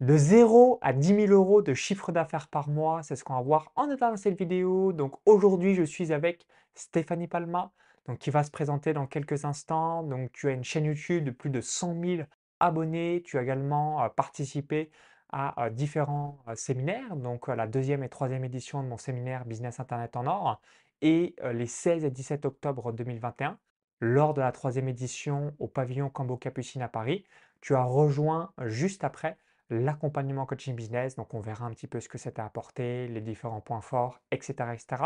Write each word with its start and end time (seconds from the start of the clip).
De 0.00 0.14
0 0.18 0.78
à 0.82 0.92
10 0.92 1.26
000 1.26 1.32
euros 1.32 1.62
de 1.62 1.72
chiffre 1.72 2.12
d'affaires 2.12 2.48
par 2.48 2.68
mois, 2.68 3.02
c'est 3.02 3.16
ce 3.16 3.24
qu'on 3.24 3.32
va 3.32 3.40
voir 3.40 3.72
en 3.76 3.86
détail 3.86 4.10
dans 4.10 4.16
cette 4.18 4.38
vidéo. 4.38 4.92
Donc 4.92 5.14
aujourd'hui, 5.24 5.74
je 5.74 5.84
suis 5.84 6.12
avec 6.12 6.46
Stéphanie 6.74 7.28
Palma, 7.28 7.72
qui 8.20 8.28
va 8.28 8.44
se 8.44 8.50
présenter 8.50 8.92
dans 8.92 9.06
quelques 9.06 9.46
instants. 9.46 10.02
Donc 10.02 10.32
tu 10.32 10.48
as 10.48 10.52
une 10.52 10.64
chaîne 10.64 10.84
YouTube 10.84 11.24
de 11.24 11.30
plus 11.30 11.48
de 11.48 11.62
100 11.62 11.98
000 11.98 12.22
abonnés. 12.60 13.22
Tu 13.24 13.38
as 13.38 13.42
également 13.42 14.02
euh, 14.02 14.08
participé 14.10 14.90
à 15.30 15.64
euh, 15.64 15.70
différents 15.70 16.38
euh, 16.46 16.54
séminaires, 16.56 17.16
donc 17.16 17.48
la 17.48 17.66
deuxième 17.66 18.04
et 18.04 18.10
troisième 18.10 18.44
édition 18.44 18.82
de 18.82 18.88
mon 18.88 18.98
séminaire 18.98 19.46
Business 19.46 19.80
Internet 19.80 20.14
en 20.16 20.26
or 20.26 20.60
et 21.00 21.36
les 21.52 21.66
16 21.66 22.04
et 22.04 22.10
17 22.10 22.46
octobre 22.46 22.90
2021 22.92 23.58
lors 24.00 24.34
de 24.34 24.40
la 24.40 24.52
troisième 24.52 24.88
édition 24.88 25.54
au 25.58 25.68
pavillon 25.68 26.08
Cambo 26.10 26.36
Capucine 26.36 26.82
à 26.82 26.88
Paris. 26.88 27.24
Tu 27.60 27.74
as 27.74 27.84
rejoint 27.84 28.52
juste 28.66 29.04
après 29.04 29.36
l'accompagnement 29.70 30.46
coaching 30.46 30.74
business. 30.74 31.16
Donc, 31.16 31.34
on 31.34 31.40
verra 31.40 31.66
un 31.66 31.70
petit 31.70 31.86
peu 31.86 32.00
ce 32.00 32.08
que 32.08 32.18
ça 32.18 32.30
t'a 32.30 32.44
apporté, 32.44 33.08
les 33.08 33.20
différents 33.20 33.60
points 33.60 33.80
forts, 33.80 34.20
etc., 34.30 34.54
etc. 34.72 35.02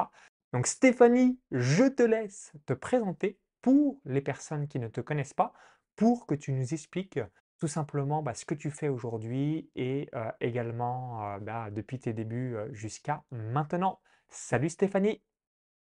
Donc, 0.53 0.67
Stéphanie, 0.67 1.39
je 1.51 1.85
te 1.85 2.03
laisse 2.03 2.53
te 2.67 2.73
présenter 2.73 3.39
pour 3.63 4.01
les 4.05 4.21
personnes 4.21 4.69
qui 4.69 4.79
ne 4.79 4.89
te 4.89 5.01
connaissent 5.01 5.35
pas, 5.35 5.53
pour 5.97 6.27
que 6.27 6.35
tu 6.35 6.53
nous 6.53 6.75
expliques 6.75 7.21
tout 7.61 7.69
simplement 7.69 8.23
bah, 8.23 8.35
ce 8.35 8.45
que 8.45 8.55
tu 8.55 8.71
fais 8.71 8.89
aujourd'hui 8.89 9.71
et 9.77 10.09
euh, 10.15 10.31
également 10.41 11.35
euh, 11.35 11.39
bah, 11.39 11.71
depuis 11.71 11.99
tes 11.99 12.13
débuts 12.13 12.57
euh, 12.57 12.73
jusqu'à 12.73 13.23
maintenant. 13.31 14.01
Salut 14.31 14.71
Stéphanie 14.71 15.21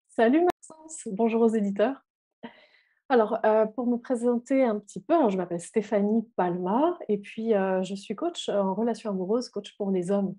Salut 0.09 0.43
Maxence, 0.43 1.09
bonjour 1.13 1.43
aux 1.43 1.55
éditeurs. 1.55 2.05
Alors, 3.11 3.41
euh, 3.45 3.67
pour 3.67 3.89
me 3.89 3.97
présenter 3.97 4.63
un 4.63 4.79
petit 4.79 5.01
peu, 5.01 5.29
je 5.31 5.37
m'appelle 5.37 5.61
Stéphanie 5.61 6.23
Palma 6.37 6.97
et 7.09 7.19
puis 7.19 7.55
euh, 7.55 7.83
je 7.83 7.97
suis 7.97 8.15
coach 8.15 8.49
en 8.49 8.73
relation 8.73 9.11
amoureuse, 9.11 9.49
coach 9.49 9.77
pour 9.77 9.91
les 9.91 10.13
hommes. 10.13 10.37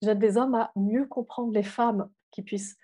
J'aide 0.00 0.20
des 0.20 0.38
hommes 0.38 0.54
à 0.54 0.72
mieux 0.74 1.04
comprendre 1.04 1.52
les 1.52 1.62
femmes 1.62 2.08
qui 2.30 2.40
puissent 2.40 2.78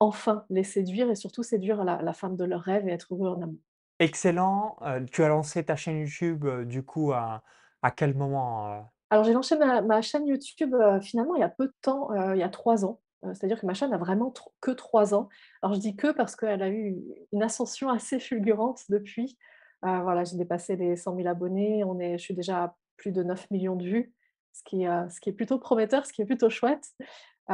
enfin 0.00 0.46
les 0.48 0.64
séduire 0.64 1.10
et 1.10 1.14
surtout 1.14 1.42
séduire 1.42 1.84
la, 1.84 2.00
la 2.00 2.14
femme 2.14 2.36
de 2.36 2.44
leur 2.44 2.62
rêve 2.62 2.88
et 2.88 2.92
être 2.92 3.12
heureux 3.12 3.28
en 3.28 3.42
amour. 3.42 3.60
Excellent. 3.98 4.78
Euh, 4.80 5.04
tu 5.12 5.22
as 5.22 5.28
lancé 5.28 5.62
ta 5.62 5.76
chaîne 5.76 5.98
YouTube 5.98 6.46
du 6.64 6.82
coup 6.82 7.12
à, 7.12 7.42
à 7.82 7.90
quel 7.90 8.14
moment 8.14 8.90
Alors, 9.10 9.24
j'ai 9.24 9.34
lancé 9.34 9.58
ma, 9.58 9.82
ma 9.82 10.00
chaîne 10.00 10.26
YouTube 10.26 10.74
finalement 11.02 11.34
il 11.34 11.40
y 11.40 11.44
a 11.44 11.50
peu 11.50 11.66
de 11.66 11.74
temps, 11.82 12.14
il 12.32 12.38
y 12.38 12.42
a 12.42 12.48
trois 12.48 12.86
ans. 12.86 12.98
Euh, 13.26 13.34
c'est-à-dire 13.34 13.60
que 13.60 13.66
ma 13.66 13.74
chaîne 13.74 13.92
a 13.92 13.98
vraiment 13.98 14.32
que 14.60 14.70
trois 14.70 15.14
ans. 15.14 15.28
Alors 15.62 15.74
je 15.74 15.80
dis 15.80 15.96
que 15.96 16.12
parce 16.12 16.36
qu'elle 16.36 16.62
a 16.62 16.68
eu 16.68 16.96
une 17.32 17.42
ascension 17.42 17.90
assez 17.90 18.18
fulgurante 18.18 18.82
depuis. 18.88 19.38
Euh, 19.84 20.00
voilà, 20.00 20.24
j'ai 20.24 20.36
dépassé 20.36 20.76
les 20.76 20.96
100 20.96 21.16
000 21.16 21.28
abonnés, 21.28 21.84
on 21.84 21.98
est, 22.00 22.18
je 22.18 22.22
suis 22.22 22.34
déjà 22.34 22.64
à 22.64 22.76
plus 22.96 23.12
de 23.12 23.22
9 23.22 23.50
millions 23.50 23.76
de 23.76 23.84
vues, 23.84 24.14
ce 24.52 24.62
qui, 24.64 24.86
euh, 24.86 25.08
ce 25.10 25.20
qui 25.20 25.28
est 25.28 25.34
plutôt 25.34 25.58
prometteur, 25.58 26.06
ce 26.06 26.12
qui 26.12 26.22
est 26.22 26.26
plutôt 26.26 26.48
chouette, 26.48 26.94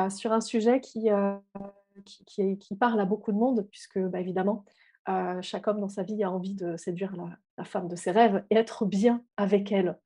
sur 0.09 0.33
un 0.33 0.41
sujet 0.41 0.81
qui, 0.81 1.11
qui, 2.25 2.77
parle 2.77 2.99
à 2.99 3.05
beaucoup 3.05 3.31
de 3.33 3.37
monde, 3.37 3.67
puisque 3.71 3.99
bah, 3.99 4.21
évidemment, 4.21 4.65
chaque 5.43 5.67
homme 5.69 5.81
dans 5.81 5.91
sa 5.91 6.03
vie 6.03 6.23
a 6.25 6.31
envie 6.31 6.55
de 6.55 6.79
séduire 6.79 7.15
la, 7.15 7.29
la 7.59 7.65
femme 7.65 7.89
de 7.89 7.97
ses 7.97 8.11
rêves 8.11 8.43
et 8.49 8.57
être 8.57 8.87
bien 8.87 9.23
avec 9.37 9.71
elle. 9.71 9.99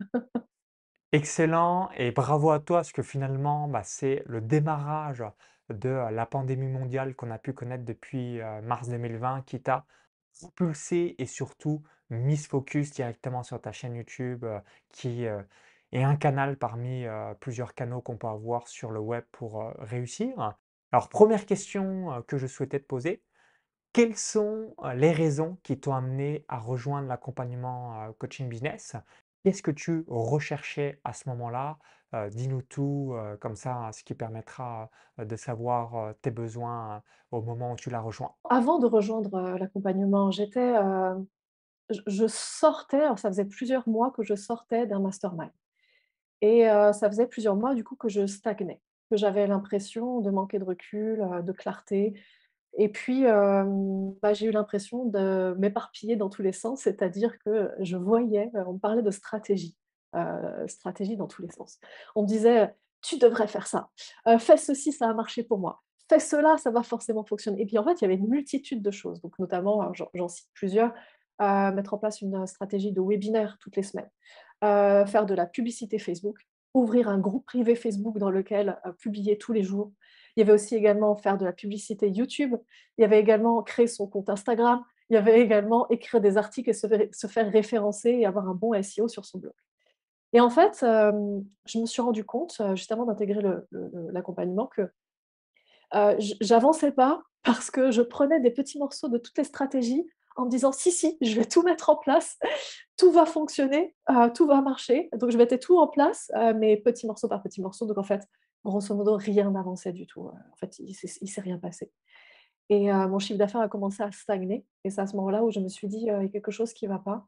Excellent 1.13 1.89
et 1.97 2.11
bravo 2.11 2.51
à 2.51 2.59
toi 2.59 2.79
parce 2.79 2.93
que 2.93 3.03
finalement, 3.03 3.69
bah, 3.69 3.83
c'est 3.85 4.23
le 4.27 4.41
démarrage 4.41 5.23
de 5.71 5.89
la 5.89 6.27
pandémie 6.27 6.69
mondiale 6.69 7.15
qu'on 7.15 7.31
a 7.31 7.39
pu 7.39 7.53
connaître 7.53 7.85
depuis 7.85 8.41
mars 8.63 8.89
2020 8.89 9.43
qui 9.43 9.61
t'a 9.61 9.85
propulsé 10.41 11.15
et 11.19 11.27
surtout 11.27 11.83
mis 12.11 12.37
focus 12.37 12.93
directement 12.93 13.43
sur 13.43 13.61
ta 13.61 13.73
chaîne 13.73 13.97
YouTube 13.97 14.45
qui 14.93 15.25
est 15.25 16.03
un 16.03 16.17
canal 16.17 16.57
parmi 16.57 17.05
plusieurs 17.41 17.75
canaux 17.75 18.01
qu'on 18.01 18.17
peut 18.17 18.27
avoir 18.27 18.69
sur 18.69 18.91
le 18.91 19.01
web 19.01 19.25
pour 19.33 19.73
réussir. 19.79 20.57
Alors, 20.93 21.09
première 21.09 21.47
question 21.47 22.23
que 22.29 22.39
je 22.39 22.47
souhaitais 22.47 22.81
te 22.81 22.87
poser, 22.87 23.23
quelles 23.93 24.17
sont 24.17 24.75
les 24.95 25.11
raisons 25.13 25.59
qui 25.63 25.81
t'ont 25.81 25.95
amené 25.95 26.45
à 26.49 26.59
rejoindre 26.59 27.09
l'accompagnement 27.09 28.13
coaching 28.19 28.49
business? 28.49 28.95
Qu'est-ce 29.43 29.63
que 29.63 29.71
tu 29.71 30.05
recherchais 30.09 31.01
à 31.05 31.13
ce 31.13 31.29
moment-là? 31.31 31.79
Heu, 32.15 32.31
dis-nous 32.31 32.63
tout, 32.63 33.13
heu, 33.15 33.37
comme 33.39 33.57
ça, 33.57 33.91
ce 33.93 34.05
qui 34.05 34.15
permettra, 34.15 34.91
heu, 35.19 35.25
de 35.27 35.37
savoir, 35.37 36.15
tes 36.23 36.31
besoins, 36.31 37.03
au 37.31 37.43
moment 37.43 37.73
où 37.73 37.77
tu 37.77 37.91
l'as 37.91 38.01
rejoint. 38.01 38.35
Avant 38.49 38.79
de 38.79 38.87
rejoindre 38.87 39.35
euh, 39.35 39.59
l'accompagnement, 39.59 40.31
j'étais, 40.31 40.77
euh, 40.77 41.15
je 42.07 42.27
sortais, 42.29 43.03
ça 43.17 43.29
faisait 43.31 43.45
plusieurs 43.47 43.89
mois 43.89 44.11
que 44.13 44.23
je 44.25 44.35
sortais 44.37 44.87
d'un 44.87 45.01
mastermind. 45.01 45.53
Et 46.43 46.65
ça 46.65 47.09
faisait 47.09 47.27
plusieurs 47.29 47.57
mois 47.57 47.75
du 47.75 47.85
coup 47.85 47.97
que 47.97 48.09
je 48.09 48.27
stagnais, 48.27 48.83
que 49.11 49.17
j'avais 49.17 49.47
l'impression 49.47 50.21
de 50.21 50.31
manquer 50.31 50.59
de 50.59 50.65
recul, 50.65 51.19
de 51.45 51.53
clarté. 51.53 52.15
Et 52.79 52.91
puis, 52.91 53.25
bah, 53.25 54.35
j'ai 54.35 54.47
eu 54.47 54.51
l'impression 54.53 55.07
de 55.07 55.55
m'éparpiller 55.59 56.17
dans 56.17 56.31
tous 56.31 56.43
les 56.43 56.53
sens, 56.53 56.83
c'est-à-dire 56.83 57.39
que 57.41 57.73
je 57.81 57.97
voyais, 57.97 58.51
on 58.67 58.75
me 58.75 58.79
parlait 58.79 59.03
de 59.03 59.11
stratégie, 59.11 59.77
heu, 60.15 60.67
stratégie 60.69 61.17
dans 61.17 61.27
tous 61.27 61.43
les 61.43 61.51
sens. 61.51 61.79
On 62.15 62.23
me 62.23 62.27
disait: 62.27 62.75
«Tu 63.03 63.19
devrais 63.19 63.47
faire 63.47 63.67
ça, 63.67 63.91
heu, 64.29 64.39
fais 64.39 64.57
ceci, 64.57 64.93
ça 64.93 65.09
a 65.09 65.15
marché 65.15 65.43
pour 65.43 65.59
moi, 65.59 65.83
fais 66.09 66.21
cela, 66.21 66.57
ça 66.59 66.71
va 66.71 66.83
forcément 66.83 67.25
fonctionner» 67.25 67.63
et 67.63 67.67
puis 67.67 67.79
en 67.79 67.85
fait, 67.85 67.95
il 68.01 68.03
y 68.03 68.05
avait 68.05 68.17
une 68.17 68.29
multitude 68.29 68.83
de 68.83 68.91
choses, 68.91 69.21
donc 69.21 69.39
notamment, 69.39 69.81
alors 69.81 69.95
j'en 70.15 70.29
cite 70.29 70.49
plusieurs, 70.55 70.93
mettre 71.41 71.95
en 71.95 71.99
place 71.99 72.23
une, 72.23 72.47
stratégie 72.47 72.93
de 72.93 73.01
webinaire 73.01 73.59
toutes 73.61 73.77
les 73.77 73.83
semaines, 73.83 74.11
faire 74.63 75.27
de 75.27 75.35
la 75.35 75.47
publicité 75.47 75.99
Facebook, 75.99 76.39
ouvrir 76.75 77.09
un 77.09 77.19
groupe 77.19 77.45
privé 77.47 77.75
Facebook 77.75 78.19
dans 78.19 78.31
lequel, 78.31 78.79
publier 78.99 79.39
tous 79.39 79.53
les 79.53 79.63
jours, 79.63 79.93
il 80.37 80.41
y 80.41 80.43
avait 80.43 80.53
aussi 80.53 80.75
également 80.77 81.17
faire 81.17 81.39
de 81.39 81.45
la 81.47 81.53
publicité 81.53 82.11
YouTube. 82.11 82.55
Il 82.99 83.03
y 83.03 83.05
avait 83.05 83.19
également 83.19 83.63
créer 83.63 83.87
son 83.87 84.07
compte 84.07 84.29
Instagram. 84.29 84.85
Il 85.09 85.15
y 85.15 85.17
avait 85.17 85.41
également 85.41 85.89
écrire 85.89 86.21
des 86.21 86.37
articles 86.37 86.69
et 86.71 86.75
se 86.75 87.27
faire 87.27 87.51
référencer 87.51 88.11
et 88.11 88.27
avoir 88.27 88.49
un 88.49 88.55
bon 88.55 88.75
SEO 88.83 89.09
sur 89.09 89.25
son 89.25 89.39
blog. 89.39 89.55
Et 90.33 90.41
en 90.41 90.51
fait, 90.51 90.79
je 90.81 91.79
me 91.79 91.87
suis 91.87 92.03
rendu 92.03 92.25
compte, 92.25 92.61
juste 92.75 92.93
avant 92.93 93.05
d'intégrer 93.05 93.41
l'accompagnement, 94.13 94.67
que 94.67 94.91
euh, 95.95 96.17
j'avançais 96.41 96.93
pas 96.93 97.23
parce 97.45 97.71
que 97.71 97.91
je 97.91 98.03
prenais 98.03 98.41
des 98.41 98.51
petits 98.51 98.79
morceaux 98.79 99.09
de 99.09 99.19
toutes 99.19 99.39
les 99.39 99.45
stratégies 99.45 100.05
en 100.37 100.45
me 100.45 100.51
disant 100.51 100.73
si, 100.73 100.93
si, 100.93 101.17
je 101.23 101.35
vais 101.35 101.47
tout 101.47 101.63
mettre 101.63 101.89
en 101.89 101.97
place, 101.97 102.39
tout 102.99 103.11
va 103.11 103.25
fonctionner, 103.25 103.95
tout 104.35 104.47
va 104.47 104.61
marcher. 104.61 105.09
Donc 105.15 105.31
je 105.31 105.39
mettais 105.39 105.59
tout 105.59 105.79
en 105.79 105.87
place, 105.87 106.31
mais 106.57 106.77
petit 106.77 107.07
morceau 107.07 107.29
par 107.29 107.43
petit 107.43 107.63
morceau. 107.63 107.87
Donc 107.87 107.97
en 107.97 108.03
fait, 108.03 108.29
grosso 108.65 108.95
modo, 108.95 109.17
rien 109.17 109.51
n'avançait 109.51 109.93
du 109.93 110.07
tout. 110.07 110.29
En 110.29 110.57
fait, 110.57 110.79
il 110.79 110.95
ne 111.23 111.27
s'est 111.27 111.41
rien 111.41 111.59
passé. 111.59 111.91
Et 112.69 112.93
mon 112.93 113.19
chiffre 113.19 113.39
d'affaires 113.39 113.63
a 113.63 113.69
commencé 113.69 114.03
à 114.03 114.13
stagner. 114.13 114.67
Et 114.85 114.91
c'est 114.91 115.01
à 115.01 115.07
ce 115.07 115.17
moment-là 115.17 115.43
où 115.43 115.51
je 115.51 115.61
me 115.61 115.69
suis 115.69 115.89
dit, 115.89 116.01
il 116.01 116.07
y 116.07 116.11
a 116.11 116.29
quelque 116.29 116.51
chose 116.51 116.75
qui 116.75 116.87
ne 116.87 116.93
va 116.93 116.99
pas. 116.99 117.25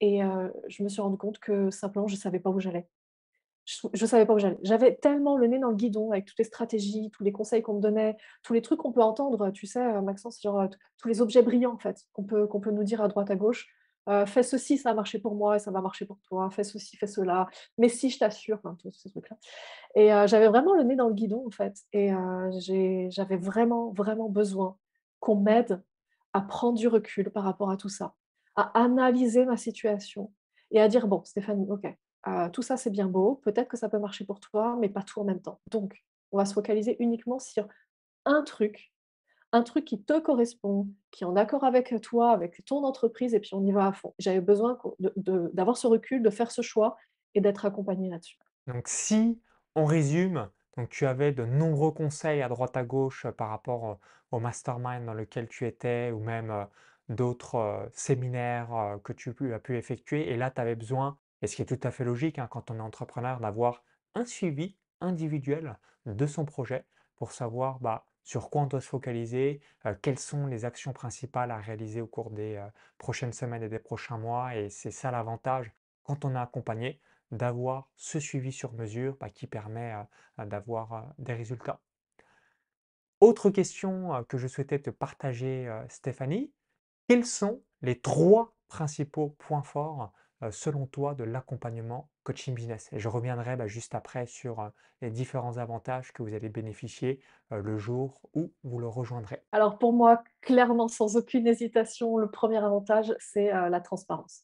Et 0.00 0.20
je 0.68 0.82
me 0.82 0.88
suis 0.88 1.00
rendu 1.00 1.16
compte 1.16 1.38
que 1.38 1.70
simplement, 1.70 2.06
je 2.06 2.14
ne 2.14 2.20
savais 2.20 2.40
pas 2.40 2.50
où 2.50 2.60
j'allais. 2.60 2.86
Je 3.64 3.86
ne 3.92 4.06
savais 4.06 4.26
pas 4.26 4.34
où 4.34 4.38
j'allais. 4.38 4.58
J'avais 4.62 4.96
tellement 4.96 5.38
le 5.38 5.46
nez 5.46 5.58
dans 5.58 5.70
le 5.70 5.76
guidon 5.76 6.10
avec 6.10 6.26
toutes 6.26 6.38
les 6.38 6.44
stratégies, 6.44 7.10
tous 7.10 7.24
les 7.24 7.32
conseils 7.32 7.62
qu'on 7.62 7.74
me 7.74 7.80
donnait, 7.80 8.16
tous 8.42 8.52
les 8.52 8.60
trucs 8.60 8.80
qu'on 8.80 8.92
peut 8.92 9.02
entendre, 9.02 9.50
tu 9.50 9.66
sais, 9.66 10.02
Maxence, 10.02 10.42
genre 10.42 10.68
tous 10.98 11.08
les 11.08 11.22
objets 11.22 11.42
brillants, 11.42 11.74
en 11.74 11.78
fait, 11.78 12.02
qu'on 12.12 12.24
peut, 12.24 12.46
qu'on 12.46 12.60
peut 12.60 12.72
nous 12.72 12.84
dire 12.84 13.00
à 13.00 13.08
droite, 13.08 13.30
à 13.30 13.36
gauche. 13.36 13.68
Euh, 14.08 14.26
fais 14.26 14.42
ceci, 14.42 14.76
ça 14.76 14.90
a 14.90 14.94
marché 14.94 15.18
pour 15.18 15.34
moi 15.34 15.56
et 15.56 15.58
ça 15.58 15.70
va 15.70 15.80
marcher 15.80 16.04
pour 16.04 16.20
toi, 16.20 16.50
fais 16.50 16.64
ceci, 16.64 16.96
fais 16.96 17.06
cela, 17.06 17.48
mais 17.78 17.88
si 17.88 18.10
je 18.10 18.18
t'assure. 18.18 18.60
Et 19.94 20.12
euh, 20.12 20.26
j'avais 20.26 20.48
vraiment 20.48 20.74
le 20.74 20.82
nez 20.82 20.94
dans 20.94 21.08
le 21.08 21.14
guidon 21.14 21.46
en 21.46 21.50
fait, 21.50 21.78
et 21.92 22.12
euh, 22.12 22.50
j'avais 23.08 23.36
vraiment, 23.36 23.92
vraiment 23.92 24.28
besoin 24.28 24.76
qu'on 25.20 25.36
m'aide 25.36 25.82
à 26.34 26.42
prendre 26.42 26.76
du 26.76 26.86
recul 26.86 27.30
par 27.30 27.44
rapport 27.44 27.70
à 27.70 27.78
tout 27.78 27.88
ça, 27.88 28.14
à 28.56 28.78
analyser 28.78 29.44
ma 29.44 29.56
situation 29.56 30.32
et 30.70 30.80
à 30.80 30.88
dire, 30.88 31.06
bon, 31.06 31.22
Stéphanie, 31.24 31.68
ok, 31.70 31.86
tout 32.52 32.62
ça 32.62 32.76
c'est 32.76 32.90
bien 32.90 33.06
beau, 33.06 33.36
peut-être 33.44 33.68
que 33.68 33.76
ça 33.76 33.88
peut 33.88 33.98
marcher 33.98 34.24
pour 34.24 34.40
toi, 34.40 34.76
mais 34.80 34.88
pas 34.88 35.02
tout 35.02 35.20
en 35.20 35.24
même 35.24 35.40
temps. 35.40 35.60
Donc, 35.70 36.02
on 36.32 36.38
va 36.38 36.44
se 36.44 36.54
focaliser 36.54 36.96
uniquement 37.00 37.38
sur 37.38 37.68
un 38.24 38.42
truc 38.42 38.90
un 39.52 39.62
truc 39.62 39.84
qui 39.84 40.02
te 40.02 40.18
correspond, 40.18 40.88
qui 41.12 41.22
est 41.22 41.26
en 41.28 41.36
accord 41.36 41.62
avec 41.62 41.94
toi, 42.02 42.32
avec 42.32 42.64
ton 42.64 42.82
entreprise, 42.82 43.34
et 43.34 43.38
puis 43.40 43.50
on 43.54 43.64
y 43.64 43.70
va 43.70 43.86
à 43.86 43.92
fond. 43.92 44.12
J'avais 44.18 44.40
besoin 44.40 44.76
d'avoir 44.98 45.76
ce 45.76 45.86
recul, 45.86 46.24
de 46.24 46.30
faire 46.30 46.50
ce 46.50 46.60
choix 46.60 46.96
et 47.34 47.40
d'être 47.40 47.64
accompagnée 47.64 48.10
là-dessus. 48.10 48.36
Donc 48.66 48.88
si 48.88 49.40
on 49.76 49.84
résume, 49.84 50.50
donc 50.76 50.88
tu 50.88 51.06
avais 51.06 51.30
de 51.30 51.44
nombreux 51.44 51.92
conseils 51.92 52.42
à 52.42 52.48
droite 52.48 52.76
à 52.76 52.82
gauche 52.82 53.28
par 53.38 53.50
rapport 53.50 54.00
au 54.32 54.40
mastermind 54.40 55.06
dans 55.06 55.14
lequel 55.14 55.46
tu 55.48 55.68
étais 55.68 56.10
ou 56.10 56.18
même 56.18 56.66
d'autres 57.08 57.88
séminaires 57.92 58.98
que 59.04 59.12
tu 59.12 59.34
as 59.52 59.58
pu 59.58 59.76
effectuer 59.76 60.30
et 60.30 60.36
là 60.36 60.50
tu 60.50 60.60
avais 60.60 60.74
besoin, 60.74 61.18
et 61.42 61.46
ce 61.46 61.56
qui 61.56 61.62
est 61.62 61.66
tout 61.66 61.80
à 61.86 61.90
fait 61.90 62.04
logique 62.04 62.38
hein, 62.38 62.48
quand 62.50 62.70
on 62.70 62.76
est 62.76 62.80
entrepreneur, 62.80 63.40
d'avoir 63.40 63.82
un 64.14 64.24
suivi 64.24 64.76
individuel 65.00 65.76
de 66.06 66.26
son 66.26 66.44
projet 66.44 66.84
pour 67.16 67.32
savoir 67.32 67.78
bah, 67.80 68.06
sur 68.22 68.48
quoi 68.48 68.62
on 68.62 68.66
doit 68.66 68.80
se 68.80 68.88
focaliser, 68.88 69.60
quelles 70.02 70.18
sont 70.18 70.46
les 70.46 70.64
actions 70.64 70.92
principales 70.92 71.50
à 71.50 71.58
réaliser 71.58 72.00
au 72.00 72.06
cours 72.06 72.30
des 72.30 72.62
prochaines 72.98 73.34
semaines 73.34 73.62
et 73.62 73.68
des 73.68 73.78
prochains 73.78 74.16
mois. 74.16 74.56
Et 74.56 74.70
c'est 74.70 74.90
ça 74.90 75.10
l'avantage 75.10 75.72
quand 76.02 76.24
on 76.24 76.34
est 76.34 76.38
accompagné, 76.38 77.00
d'avoir 77.30 77.88
ce 77.96 78.20
suivi 78.20 78.52
sur 78.52 78.72
mesure, 78.72 79.16
bah, 79.20 79.28
qui 79.28 79.46
permet, 79.46 79.94
d'avoir, 80.38 81.12
des 81.18 81.34
résultats. 81.34 81.80
Autre 83.20 83.50
question, 83.50 84.24
que 84.28 84.38
je 84.38 84.46
souhaitais 84.46 84.78
te 84.78 84.90
partager, 84.90 85.70
Stéphanie, 85.88 86.52
quels 87.08 87.24
sont 87.26 87.62
les 87.82 88.00
3 88.00 88.56
principaux 88.68 89.30
points 89.30 89.62
forts, 89.62 90.12
heu, 90.42 90.50
selon 90.50 90.86
toi 90.86 91.14
de 91.14 91.24
l'accompagnement 91.24 92.10
coaching 92.24 92.54
business? 92.54 92.88
Et 92.92 92.98
je 92.98 93.08
reviendrai, 93.08 93.56
bah, 93.56 93.66
juste 93.66 93.94
après 93.94 94.26
sur, 94.26 94.60
heu, 94.62 94.70
les 95.02 95.10
différents 95.10 95.58
avantages 95.58 96.12
que 96.12 96.22
vous 96.22 96.34
allez 96.34 96.48
bénéficier, 96.48 97.22
heu, 97.52 97.60
le 97.60 97.78
jour 97.78 98.20
où 98.34 98.52
vous 98.64 98.78
le 98.78 98.88
rejoindrez. 98.88 99.44
Alors 99.52 99.78
pour 99.78 99.92
moi, 99.92 100.22
clairement, 100.40 100.88
sans 100.88 101.16
aucune 101.16 101.46
hésitation, 101.46 102.16
le 102.16 102.30
premier 102.30 102.58
avantage, 102.58 103.14
c'est, 103.18 103.50
la 103.50 103.80
transparence. 103.80 104.42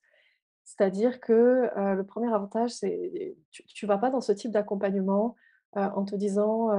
C'est-à-dire 0.64 1.20
que, 1.20 1.70
le 1.76 2.04
premier 2.04 2.32
avantage, 2.32 2.70
c'est 2.72 3.36
tu 3.50 3.64
tu 3.66 3.86
vas 3.86 3.98
pas 3.98 4.10
dans 4.10 4.20
ce 4.20 4.32
type 4.32 4.52
d'accompagnement, 4.52 5.36
en 5.74 6.04
te 6.04 6.16
disant, 6.16 6.70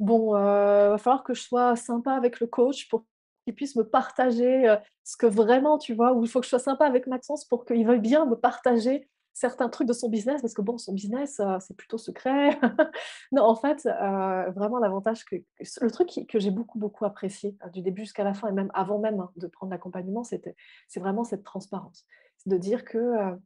«Bon, 0.00 0.34
heu, 0.36 0.90
va 0.90 0.98
falloir 0.98 1.24
que 1.24 1.34
je 1.34 1.42
sois 1.42 1.76
sympa 1.76 2.12
avec 2.14 2.40
le 2.40 2.46
coach 2.48 2.88
pour 2.88 3.04
qu'il 3.44 3.54
puisse 3.54 3.76
me 3.76 3.84
partager, 3.84 4.74
ce 5.04 5.16
que 5.16 5.26
vraiment» 5.26 5.78
tu 5.78 5.94
vois? 5.94 6.12
Ou 6.12 6.24
«Il 6.24 6.28
faut 6.30 6.40
que 6.40 6.44
je 6.46 6.50
sois 6.50 6.58
sympa 6.58 6.86
avec 6.86 7.06
Maxence 7.06 7.44
pour 7.44 7.64
qu'il 7.64 7.86
veuille 7.86 8.00
bien 8.00 8.26
me 8.26 8.36
partager 8.36 9.08
certains 9.32 9.68
trucs 9.68 9.88
de 9.88 9.92
son 9.92 10.08
business» 10.08 10.40
parce 10.42 10.54
que 10.54 10.62
bon, 10.62 10.78
son 10.78 10.92
business, 10.92 11.40
c'est 11.60 11.76
plutôt 11.76 11.98
secret. 11.98 12.58
Non, 13.32 13.44
en 13.44 13.54
fait, 13.54 13.84
vraiment 14.54 14.78
l'avantage 14.78 15.24
que 15.24 15.36
le 15.80 15.90
truc 15.90 16.08
qui 16.08 16.26
que 16.26 16.38
j'ai 16.40 16.50
beaucoup, 16.50 16.78
beaucoup 16.78 17.04
apprécié, 17.04 17.56
heu, 17.64 17.70
du 17.70 17.82
début 17.82 18.02
jusqu'à 18.02 18.24
la 18.24 18.34
fin 18.34 18.48
et 18.48 18.52
même 18.52 18.70
avant 18.74 18.98
même, 18.98 19.20
hein, 19.20 19.30
de 19.36 19.46
prendre 19.46 19.70
l'accompagnement, 19.72 20.24
c'était 20.24 20.56
c'est 20.88 21.00
vraiment 21.00 21.24
cette 21.24 21.44
transparence. 21.44 22.06
C'est 22.38 22.50
de 22.50 22.56
dire 22.56 22.84
que, 22.84 23.36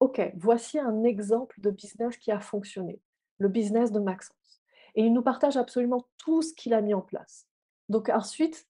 «OK, 0.00 0.20
voici 0.36 0.78
un 0.78 1.02
exemple 1.04 1.60
de 1.60 1.70
business 1.70 2.16
qui 2.16 2.30
a 2.32 2.40
fonctionné, 2.40 3.00
le 3.38 3.48
business 3.48 3.92
de 3.92 4.00
Maxence» 4.00 4.36
et 4.94 5.02
il 5.02 5.12
nous 5.12 5.22
partage 5.22 5.56
absolument 5.56 6.08
tout 6.18 6.42
ce 6.42 6.52
qu'il 6.54 6.74
a 6.74 6.80
mis 6.80 6.94
en 6.94 7.00
place. 7.02 7.46
Donc 7.88 8.08
ensuite, 8.08 8.66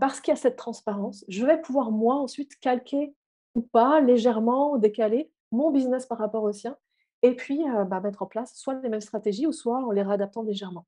parce 0.00 0.20
qu'il 0.20 0.32
y 0.32 0.36
a 0.36 0.40
cette 0.40 0.56
transparence, 0.56 1.24
je 1.28 1.46
vais 1.46 1.60
pouvoir 1.60 1.90
moi 1.90 2.16
ensuite 2.16 2.58
calquer 2.60 3.14
ou 3.54 3.62
pas, 3.62 4.00
légèrement 4.00 4.76
décaler 4.78 5.30
mon 5.52 5.70
business 5.70 6.06
par 6.06 6.18
rapport 6.18 6.42
au 6.44 6.52
sien 6.52 6.76
et 7.22 7.34
puis, 7.34 7.62
heu, 7.68 7.84
bah, 7.84 8.00
mettre 8.00 8.22
en 8.22 8.26
place 8.26 8.54
soit 8.54 8.74
les 8.82 8.88
mêmes 8.88 9.00
stratégies 9.00 9.46
ou 9.46 9.52
soit 9.52 9.78
en 9.84 9.90
les 9.90 10.02
réadaptant 10.02 10.42
légèrement 10.42 10.86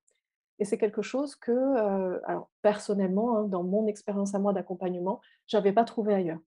et 0.58 0.64
c'est 0.66 0.78
quelque 0.78 1.02
chose 1.02 1.37
que, 1.37 1.52
heu, 1.52 2.20
alors 2.26 2.50
personnellement, 2.62 3.38
hein, 3.38 3.44
dans 3.44 3.64
mon 3.64 3.87
expérience 3.87 4.34
à 4.34 4.38
moi 4.38 4.52
d'accompagnement, 4.52 5.20
j'avais 5.46 5.72
pas 5.72 5.84
trouvé 5.84 6.14
ailleurs. 6.14 6.40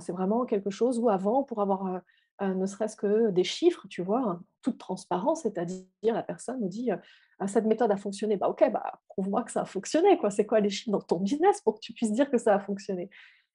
C'est 0.00 0.12
vraiment 0.12 0.44
quelque 0.46 0.70
chose 0.70 0.98
où 0.98 1.08
avant, 1.08 1.44
pour 1.44 1.60
avoir, 1.62 2.00
heu, 2.42 2.54
ne 2.54 2.66
serait-ce 2.66 2.96
que 2.96 3.30
des 3.30 3.44
chiffres, 3.44 3.86
tu 3.88 4.02
vois? 4.02 4.22
En 4.22 4.40
toute 4.62 4.78
transparence, 4.78 5.42
c'est-à-dire 5.42 5.84
la 6.02 6.22
personne 6.22 6.60
me 6.60 6.68
dit, 6.68 6.90
heu: 6.92 6.98
«Ah 7.38 7.48
cette 7.48 7.66
méthode 7.66 7.90
a 7.92 7.96
fonctionné». 7.96 8.36
Bah 8.36 8.48
OK, 8.48 8.64
bah 8.72 9.00
prouve-moi 9.08 9.42
que 9.44 9.52
ça 9.52 9.62
a 9.62 9.64
fonctionné 9.66 10.18
quoi. 10.18 10.30
C'est 10.30 10.46
quoi 10.46 10.60
les 10.60 10.70
chiffres 10.70 10.90
dans 10.90 11.00
ton 11.02 11.18
business 11.20 11.60
pour 11.62 11.74
que 11.76 11.80
tu 11.80 11.92
puisses 11.92 12.12
dire 12.12 12.30
que 12.30 12.38
ça 12.38 12.54
a 12.54 12.60
fonctionné? 12.60 13.10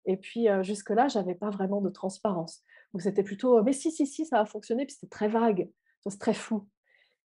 Et 0.05 0.17
puis, 0.17 0.49
heu, 0.49 0.63
jusque-là, 0.63 1.07
j'avais 1.09 1.35
pas 1.35 1.49
vraiment 1.51 1.81
de 1.81 1.89
transparence. 1.89 2.63
Donc 2.93 3.01
c'était 3.01 3.23
plutôt, 3.23 3.61
«Mais 3.63 3.73
si, 3.73 3.91
si, 3.91 4.07
si, 4.07 4.25
ça 4.25 4.39
a 4.41 4.45
fonctionné», 4.45 4.85
puis 4.85 4.95
c'était 4.95 5.09
très 5.09 5.27
vague, 5.29 5.69
c'est 6.07 6.19
très 6.19 6.33
flou. 6.33 6.67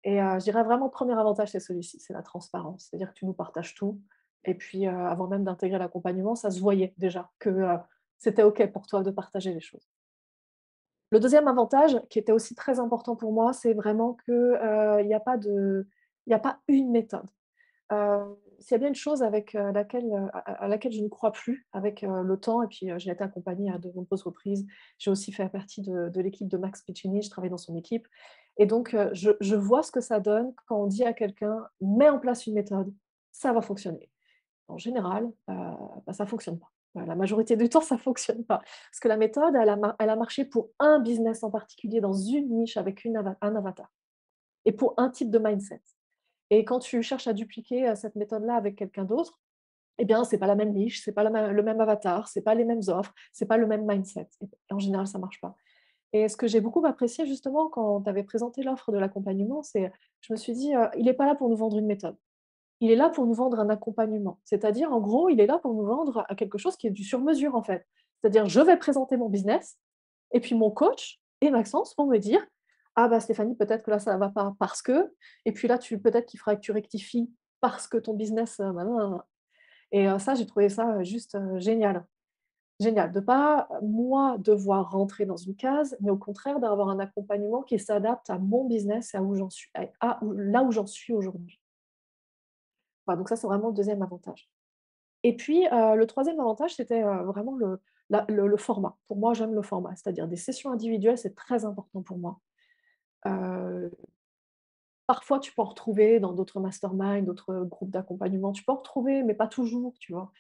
Et 0.04 0.19
je 0.19 0.38
dirais 0.44 0.64
vraiment, 0.64 0.88
premier 0.90 1.14
avantage, 1.19 1.50
c'est 1.52 1.60
celui-ci, 1.60 2.00
c'est 2.00 2.12
la 2.14 2.22
transparence. 2.22 2.88
C'est-à-dire 2.90 3.10
que 3.10 3.19
tu 3.19 3.26
nous 3.26 3.34
partages 3.34 3.75
tout 3.75 4.00
et 4.44 4.54
puis, 4.54 4.87
avant 4.87 5.28
même 5.28 5.44
d'intégrer 5.44 5.78
l'accompagnement, 5.78 6.34
ça 6.37 6.50
se 6.50 6.60
voyait 6.60 6.94
déjà 6.99 7.31
que, 7.38 7.66
c'était 8.19 8.43
OK 8.44 8.64
pour 8.72 8.87
toi 8.87 9.02
de 9.04 9.10
partager 9.12 9.52
les 9.54 9.60
choses. 9.60 9.87
Le 11.12 11.20
deuxième 11.20 11.47
avantage, 11.47 11.94
qui 12.09 12.19
était 12.19 12.32
aussi 12.32 12.55
très 12.55 12.81
important 12.81 13.17
pour 13.17 13.32
moi, 13.35 13.53
c'est 13.53 13.75
vraiment 13.75 14.14
que, 14.26 14.32
heu, 14.32 15.03
il 15.03 15.09
y 15.09 15.12
a 15.14 15.20
pas 15.20 16.59
une 16.69 16.91
méthode. 16.91 17.26
Heu, 17.93 18.38
s'il 18.61 18.73
y 18.73 18.76
a 18.76 18.79
bien 18.79 18.88
une 18.88 18.94
chose 18.97 19.23
laquelle, 19.73 20.06
heu, 20.06 20.29
à 20.47 20.69
laquelle 20.69 20.93
je 20.93 21.03
ne 21.03 21.09
crois 21.09 21.32
plus 21.32 21.67
avec, 21.73 22.03
le 22.03 22.37
temps 22.38 22.62
et 22.62 22.69
puis, 22.69 22.88
j'ai 22.99 23.11
été 23.12 23.25
accompagnée 23.25 23.73
à 23.73 23.79
de 23.79 23.91
nombreuses 23.93 24.23
reprises. 24.25 24.67
J'ai 24.99 25.11
aussi 25.11 25.32
fait 25.32 25.49
partie 25.50 25.82
de 25.82 26.20
l'équipe 26.20 26.49
de 26.49 26.59
Max 26.59 26.82
Piccinini, 26.82 27.23
je 27.23 27.31
travaille 27.31 27.50
dans 27.50 27.59
son 27.59 27.76
équipe 27.76 28.09
et 28.59 28.67
donc, 28.67 28.97
je 29.12 29.56
vois 29.56 29.82
ce 29.82 29.93
que 29.93 30.00
ça 30.03 30.20
donne 30.20 30.55
quand 30.67 30.79
on 30.82 30.87
dit 30.88 31.05
à 31.05 31.12
quelqu'un: 31.14 31.67
«Mets 31.82 32.11
en 32.11 32.19
place 32.20 32.47
une 32.47 32.55
méthode, 32.55 32.93
ça 33.32 33.53
va 33.53 33.62
fonctionner». 33.62 34.11
En 34.69 34.79
général, 34.79 35.31
bah, 35.49 36.12
ça 36.14 36.26
fonctionne 36.26 36.59
pas. 36.61 36.70
La 36.94 37.14
majorité 37.14 37.56
du 37.56 37.68
temps, 37.70 37.80
ça 37.80 37.98
fonctionne 37.98 38.44
pas. 38.44 38.58
Parce 38.58 39.00
que 39.00 39.08
la 39.08 39.16
méthode, 39.16 39.54
elle 39.56 40.10
a 40.10 40.16
marché 40.16 40.44
pour 40.44 40.70
un 40.78 41.00
business 41.00 41.42
en 41.42 41.50
particulier 41.50 42.00
dans 42.00 42.12
une 42.12 42.50
niche 42.50 42.76
avec 42.76 43.06
un 43.06 43.56
avatar 43.56 43.90
et 44.64 44.72
pour 44.72 44.94
un 44.98 45.10
type 45.10 45.30
de 45.30 45.38
mindset 45.38 45.82
et 46.50 46.64
quand 46.64 46.80
tu 46.80 47.02
cherches 47.02 47.26
à 47.28 47.32
dupliquer, 47.32 47.88
heu, 47.88 47.94
cette 47.96 48.16
méthode-là 48.16 48.56
avec 48.56 48.76
quelqu'un 48.76 49.04
d'autre, 49.04 49.40
eh 49.98 50.04
bien, 50.06 50.24
c'est 50.24 50.38
pas 50.38 50.46
la 50.46 50.54
même 50.56 50.72
niche, 50.74 51.02
c'est 51.04 51.12
pas 51.12 51.24
la 51.24 51.30
mê 51.30 51.52
le 51.52 51.62
même 51.62 51.80
avatar, 51.80 52.28
c'est 52.28 52.42
pas 52.42 52.54
les 52.54 52.64
mêmes 52.64 52.82
offres, 52.88 53.14
c'est 53.32 53.46
pas 53.46 53.56
le 53.58 53.66
même 53.66 53.86
mindset 53.86 54.28
et 54.42 54.74
en 54.74 54.78
général, 54.80 55.06
ça 55.08 55.18
marche 55.18 55.40
pas 55.40 55.56
et 56.14 56.28
ce 56.28 56.36
que 56.38 56.46
j'ai 56.48 56.60
beaucoup 56.60 56.84
apprécié 56.86 57.26
justement 57.26 57.68
quand 57.70 58.02
tu 58.02 58.10
avais 58.10 58.24
présenté 58.24 58.62
l'offre 58.62 58.92
de 58.92 58.98
l'accompagnement, 58.98 59.62
c'est 59.62 59.92
je 60.22 60.32
me 60.32 60.38
suis 60.38 60.54
dit, 60.54 60.74
heu: 60.74 60.88
«Il 60.98 61.08
est 61.08 61.14
pas 61.14 61.26
là 61.26 61.34
pour 61.36 61.48
nous 61.50 61.56
vendre 61.56 61.78
une 61.78 61.86
méthode. 61.86 62.16
Il 62.82 62.90
est 62.90 62.96
là 62.96 63.08
pour 63.11 63.26
nous 63.26 63.34
vendre 63.34 63.61
un 63.61 63.70
accompagnement». 63.70 64.40
C'est-à-dire, 64.44 64.93
en 64.93 65.00
gros, 65.00 65.31
il 65.31 65.40
est 65.40 65.46
là 65.46 65.58
pour 65.61 65.75
nous 65.75 65.87
vendre, 65.87 66.26
quelque 66.37 66.58
chose 66.58 66.76
qui 66.76 66.88
est 66.88 66.90
du 66.90 67.05
sur 67.05 67.20
mesure, 67.20 67.55
en 67.56 67.62
fait. 67.62 67.87
C'est-à-dire, 68.23 68.46
je 68.46 68.61
vais 68.61 68.76
présenter 68.79 69.17
mon 69.17 69.31
business 69.31 69.79
et 70.32 70.40
puis 70.40 70.55
mon 70.56 70.70
coach 70.70 71.20
et 71.43 71.50
Maxence 71.50 71.94
vont 71.99 72.06
me 72.06 72.19
dire: 72.19 72.40
«Ah 72.96 73.08
bah 73.08 73.20
Stéphanie, 73.20 73.56
peut-être 73.56 73.84
que 73.84 73.90
là, 73.93 73.99
ça 74.00 74.17
va 74.19 74.31
pas 74.31 74.55
parce 74.58 74.82
que» 74.82 75.12
et 75.46 75.52
puis 75.52 75.69
là, 75.69 75.79
tu 75.79 76.00
peut-être 76.00 76.26
qu'il 76.26 76.40
faudrait 76.40 76.56
que 76.56 76.62
tu 76.62 76.73
rectifies 76.73 77.31
parce 77.61 77.88
que 77.88 77.99
ton 77.99 78.14
business, 78.14 78.61
heu, 78.61 78.64
nin 78.73 78.85
nin 78.85 79.11
nin 79.11 79.25
et 79.93 80.08
heu, 80.08 80.19
ça, 80.20 80.35
j'ai 80.35 80.46
trouvé 80.46 80.69
ça, 80.70 80.99
heu, 81.00 81.05
juste, 81.05 81.38
génial. 81.58 82.06
Génial 82.81 83.12
de 83.12 83.20
pas, 83.20 83.69
moi, 83.82 84.37
devoir 84.38 84.90
rentrer 84.93 85.26
dans 85.26 85.37
une 85.38 85.56
case, 85.56 85.96
mais 86.00 86.11
au 86.11 86.19
contraire 86.19 86.61
d'avoir 86.61 86.88
un 86.90 86.99
accompagnement 87.00 87.62
qui 87.62 87.78
s'adapte 87.81 88.31
à 88.31 88.38
mon 88.38 88.67
business 88.67 89.14
et 89.14 89.19
à 89.19 89.23
où 89.23 89.37
à 90.00 90.20
là 90.37 90.62
où 90.64 90.73
j'en 90.73 90.87
suis 90.87 91.14
aujourd'hui. 91.14 91.58
Donc 93.17 93.29
ça, 93.29 93.37
c'est 93.37 93.47
vraiment 93.47 93.69
le 93.69 93.75
2e 93.75 94.03
avantage 94.03 94.49
et 95.25 95.37
puis, 95.37 95.67
heu, 95.69 95.97
le 95.97 96.06
3e 96.06 96.41
avantage, 96.41 96.75
c'était, 96.76 97.03
heu, 97.05 97.25
vraiment 97.25 97.56
le 97.56 98.56
format. 98.59 98.97
Pour 99.09 99.17
moi, 99.19 99.35
j'aime 99.35 99.55
le 99.55 99.62
format, 99.62 99.94
c'est-à-dire 99.97 100.29
des 100.29 100.37
sessions 100.37 100.73
individuelles, 100.73 101.19
c'est 101.19 101.35
très 101.37 101.64
important 101.67 102.03
pour 102.03 102.19
moi. 102.19 102.41
Heu 103.26 103.91
parfois, 105.09 105.41
tu 105.41 105.53
peux 105.53 105.62
en 105.62 105.64
retrouver 105.67 106.20
dans 106.20 106.32
d'autres 106.32 106.61
masterminds, 106.61 107.23
d'autres 107.25 107.64
groupes 107.64 107.90
d'accompagnement. 107.90 108.52
Tu 108.52 108.64
peux 108.64 108.73
en 108.73 108.76
retrouver, 108.76 109.23
mais 109.25 109.35
pas 109.35 109.49
toujours, 109.49 109.95
tu 109.99 110.12
vois? 110.12 110.33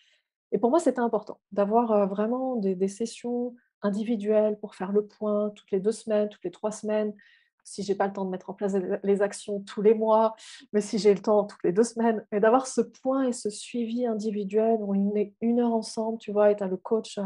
Et 0.52 0.58
pour 0.58 0.70
moi, 0.70 0.80
c'était 0.80 1.00
important 1.00 1.40
d'avoir, 1.52 2.08
vraiment 2.08 2.56
des 2.56 2.88
sessions 2.88 3.54
individuelles 3.82 4.58
pour 4.60 4.74
faire 4.76 4.92
le 4.92 5.06
point 5.06 5.50
toutes 5.50 5.70
les 5.72 5.80
2 5.80 5.92
semaines, 5.92 6.28
toutes 6.30 6.44
les 6.44 6.50
3 6.52 6.72
semaines. 6.72 7.14
Si 7.64 7.82
j'ai 7.82 7.94
pas 7.94 8.06
le 8.08 8.12
temps 8.12 8.24
de 8.24 8.30
mettre 8.30 8.50
en 8.50 8.54
place 8.54 8.74
les 9.02 9.22
actions 9.22 9.60
tous 9.60 9.82
les 9.82 9.94
mois, 9.94 10.34
mais 10.72 10.80
si 10.80 10.98
j'ai 10.98 11.14
le 11.14 11.20
temps, 11.20 11.44
toutes 11.44 11.62
les 11.64 11.72
2 11.72 11.84
semaines 11.84 12.24
et 12.32 12.40
d'avoir 12.40 12.66
ce 12.66 12.80
point 12.80 13.28
et 13.28 13.32
ce 13.32 13.50
suivi 13.50 14.06
individuel 14.06 14.78
où 14.80 14.94
on 14.94 15.14
est 15.16 15.34
1 15.40 15.60
heure 15.60 15.72
ensemble, 15.74 16.18
tu 16.18 16.32
vois? 16.32 16.50
Et 16.50 16.56
tu 16.56 16.62
as 16.64 16.68
le 16.68 16.76
coach, 16.76 17.18
heu, 17.18 17.24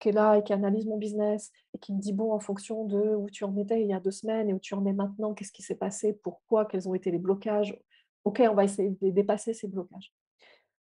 qui 0.00 0.10
est 0.10 0.12
là 0.12 0.36
et 0.36 0.44
qui 0.44 0.52
analyse 0.52 0.86
mon 0.86 0.96
business 0.98 1.50
et 1.74 1.78
qui 1.78 1.92
me 1.94 2.00
dit: 2.00 2.12
«Bon, 2.12 2.32
en 2.32 2.38
fonction 2.40 2.84
de 2.84 3.14
où 3.16 3.28
tu 3.30 3.44
en 3.44 3.56
étais 3.56 3.80
il 3.82 3.88
y 3.88 3.92
a 3.94 4.00
2 4.00 4.10
semaines 4.12 4.48
et 4.48 4.54
où 4.54 4.58
tu 4.60 4.74
en 4.74 4.84
es 4.86 4.92
maintenant, 4.92 5.34
qu'est-ce 5.34 5.52
qui 5.52 5.62
s'est 5.62 5.74
passé? 5.74 6.12
Pourquoi? 6.22 6.66
Quels 6.66 6.88
ont 6.88 6.94
été 6.94 7.10
les 7.10 7.18
blocages? 7.18 7.76
OK, 8.24 8.42
on 8.50 8.54
va 8.54 8.64
essayer 8.64 8.90
de 9.00 9.10
dépasser 9.10 9.54
ces 9.54 9.68
blocages». 9.68 10.12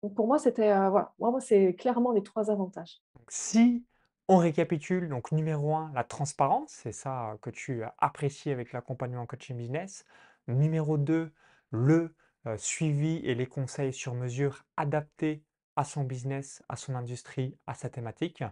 Donc 0.04 0.14
pour 0.16 0.28
moi, 0.28 0.38
c'était, 0.38 0.70
heu, 0.72 0.90
voilà, 0.90 1.14
moi 1.20 1.40
c'est 1.42 1.74
clairement 1.76 2.12
les 2.12 2.22
3 2.24 2.52
avantages. 2.52 3.02
Si 3.30 3.84
on 4.28 4.38
récapitule, 4.38 5.08
donc 5.10 5.32
numéro 5.32 5.76
1, 5.76 5.92
la 5.94 6.04
transparence, 6.04 6.72
c'est 6.72 6.92
ça 6.92 7.38
que 7.42 7.50
tu 7.50 7.84
as 7.84 7.96
apprécié 8.00 8.52
avec 8.52 8.74
l'accompagnement 8.74 9.26
coaching 9.26 9.58
business. 9.58 10.06
Numéro 10.48 10.98
2, 10.98 11.32
le, 11.72 12.14
heu, 12.46 12.58
suivi 12.58 13.18
et 13.26 13.36
les 13.36 13.48
conseils 13.48 13.94
sur 13.94 14.14
mesure 14.16 14.66
adaptés 14.78 15.44
à 15.78 15.84
son 15.86 16.04
business, 16.04 16.62
à 16.70 16.76
son 16.76 16.96
industrie, 16.96 17.58
à 17.68 17.74
sa 17.74 17.90
thématique 17.90 18.44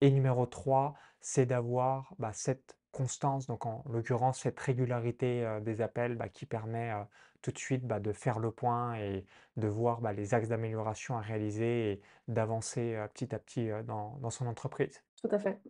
et 0.00 0.10
numéro 0.10 0.46
3, 0.46 0.94
c'est 1.20 1.46
d'avoir, 1.46 2.14
bah, 2.18 2.32
cette 2.32 2.76
constance, 2.92 3.46
donc 3.46 3.66
en 3.66 3.84
l'occurrence, 3.88 4.40
cette 4.40 4.58
régularité, 4.58 5.44
heu, 5.44 5.60
des 5.60 5.80
appels, 5.82 6.16
bah, 6.16 6.28
qui 6.28 6.46
permet, 6.46 6.90
heu, 6.92 7.04
tout 7.42 7.52
de 7.52 7.58
suite, 7.58 7.86
bah, 7.86 8.00
de 8.00 8.12
faire 8.12 8.38
le 8.40 8.50
point 8.50 8.94
et 8.96 9.26
de 9.56 9.68
voir, 9.68 10.00
les 10.12 10.34
axes 10.34 10.48
d'amélioration 10.48 11.16
à 11.16 11.20
réaliser 11.20 11.92
et 11.92 12.00
d'avancer, 12.28 12.96
petit 13.14 13.34
à 13.34 13.38
petit, 13.38 13.68
dans 13.86 14.30
son 14.30 14.46
entreprise. 14.46 15.02
Tout 15.22 15.34
à 15.34 15.38
fait. 15.38 15.60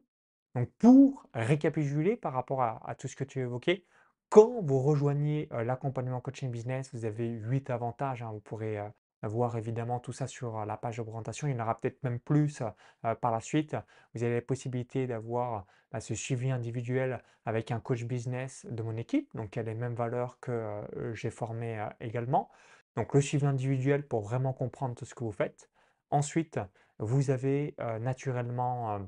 Donc 0.54 0.70
pour 0.78 1.26
récapituler 1.34 2.16
par 2.16 2.32
rapport 2.32 2.62
à 2.62 2.94
tout 2.98 3.08
ce 3.08 3.16
que 3.16 3.24
tu 3.24 3.40
évoqué, 3.40 3.86
quand 4.28 4.62
vous 4.62 4.80
rejoignez, 4.80 5.48
l'accompagnement 5.50 6.20
coaching 6.20 6.50
business, 6.50 6.90
vous 6.94 7.04
avez 7.04 7.28
8 7.28 7.70
avantages, 7.70 8.22
hein. 8.22 8.30
Vous 8.32 8.40
pourrez, 8.40 8.78
heu, 8.78 8.90
voir 9.22 9.56
évidemment 9.56 10.00
tout 10.00 10.12
ça 10.12 10.26
sur 10.26 10.64
la 10.66 10.76
page 10.76 10.98
de 10.98 11.02
présentation. 11.02 11.46
Il 11.48 11.52
y 11.52 11.60
en 11.60 11.62
aura 11.62 11.80
peut-être 11.80 12.02
même 12.04 12.20
plus 12.20 12.62
euh, 13.04 13.14
par 13.16 13.32
la 13.32 13.40
suite. 13.40 13.76
Vous 14.14 14.22
avez 14.24 14.36
la 14.36 14.42
possibilité 14.42 15.06
d'avoir 15.06 15.66
bah, 15.92 16.00
ce 16.00 16.14
suivi 16.14 16.50
individuel 16.50 17.22
avec 17.44 17.70
un 17.72 17.80
coach 17.80 18.04
business 18.04 18.66
de 18.70 18.82
mon 18.82 18.96
équipe, 18.96 19.28
donc 19.34 19.50
qui 19.50 19.58
a 19.58 19.62
les 19.62 19.74
mêmes 19.74 19.94
valeurs 19.94 20.38
que 20.40 20.52
euh, 20.52 21.14
j'ai 21.14 21.30
formé 21.30 21.78
euh, 21.80 21.86
également. 22.00 22.50
Donc 22.96 23.14
le 23.14 23.20
suivi 23.20 23.46
individuel 23.46 24.06
pour 24.06 24.20
vraiment 24.22 24.52
comprendre 24.52 24.94
tout 24.94 25.04
ce 25.04 25.14
que 25.14 25.24
vous 25.24 25.32
faites. 25.32 25.70
Ensuite, 26.10 26.58
vous 26.98 27.30
avez 27.30 27.74
naturellement 28.00 28.98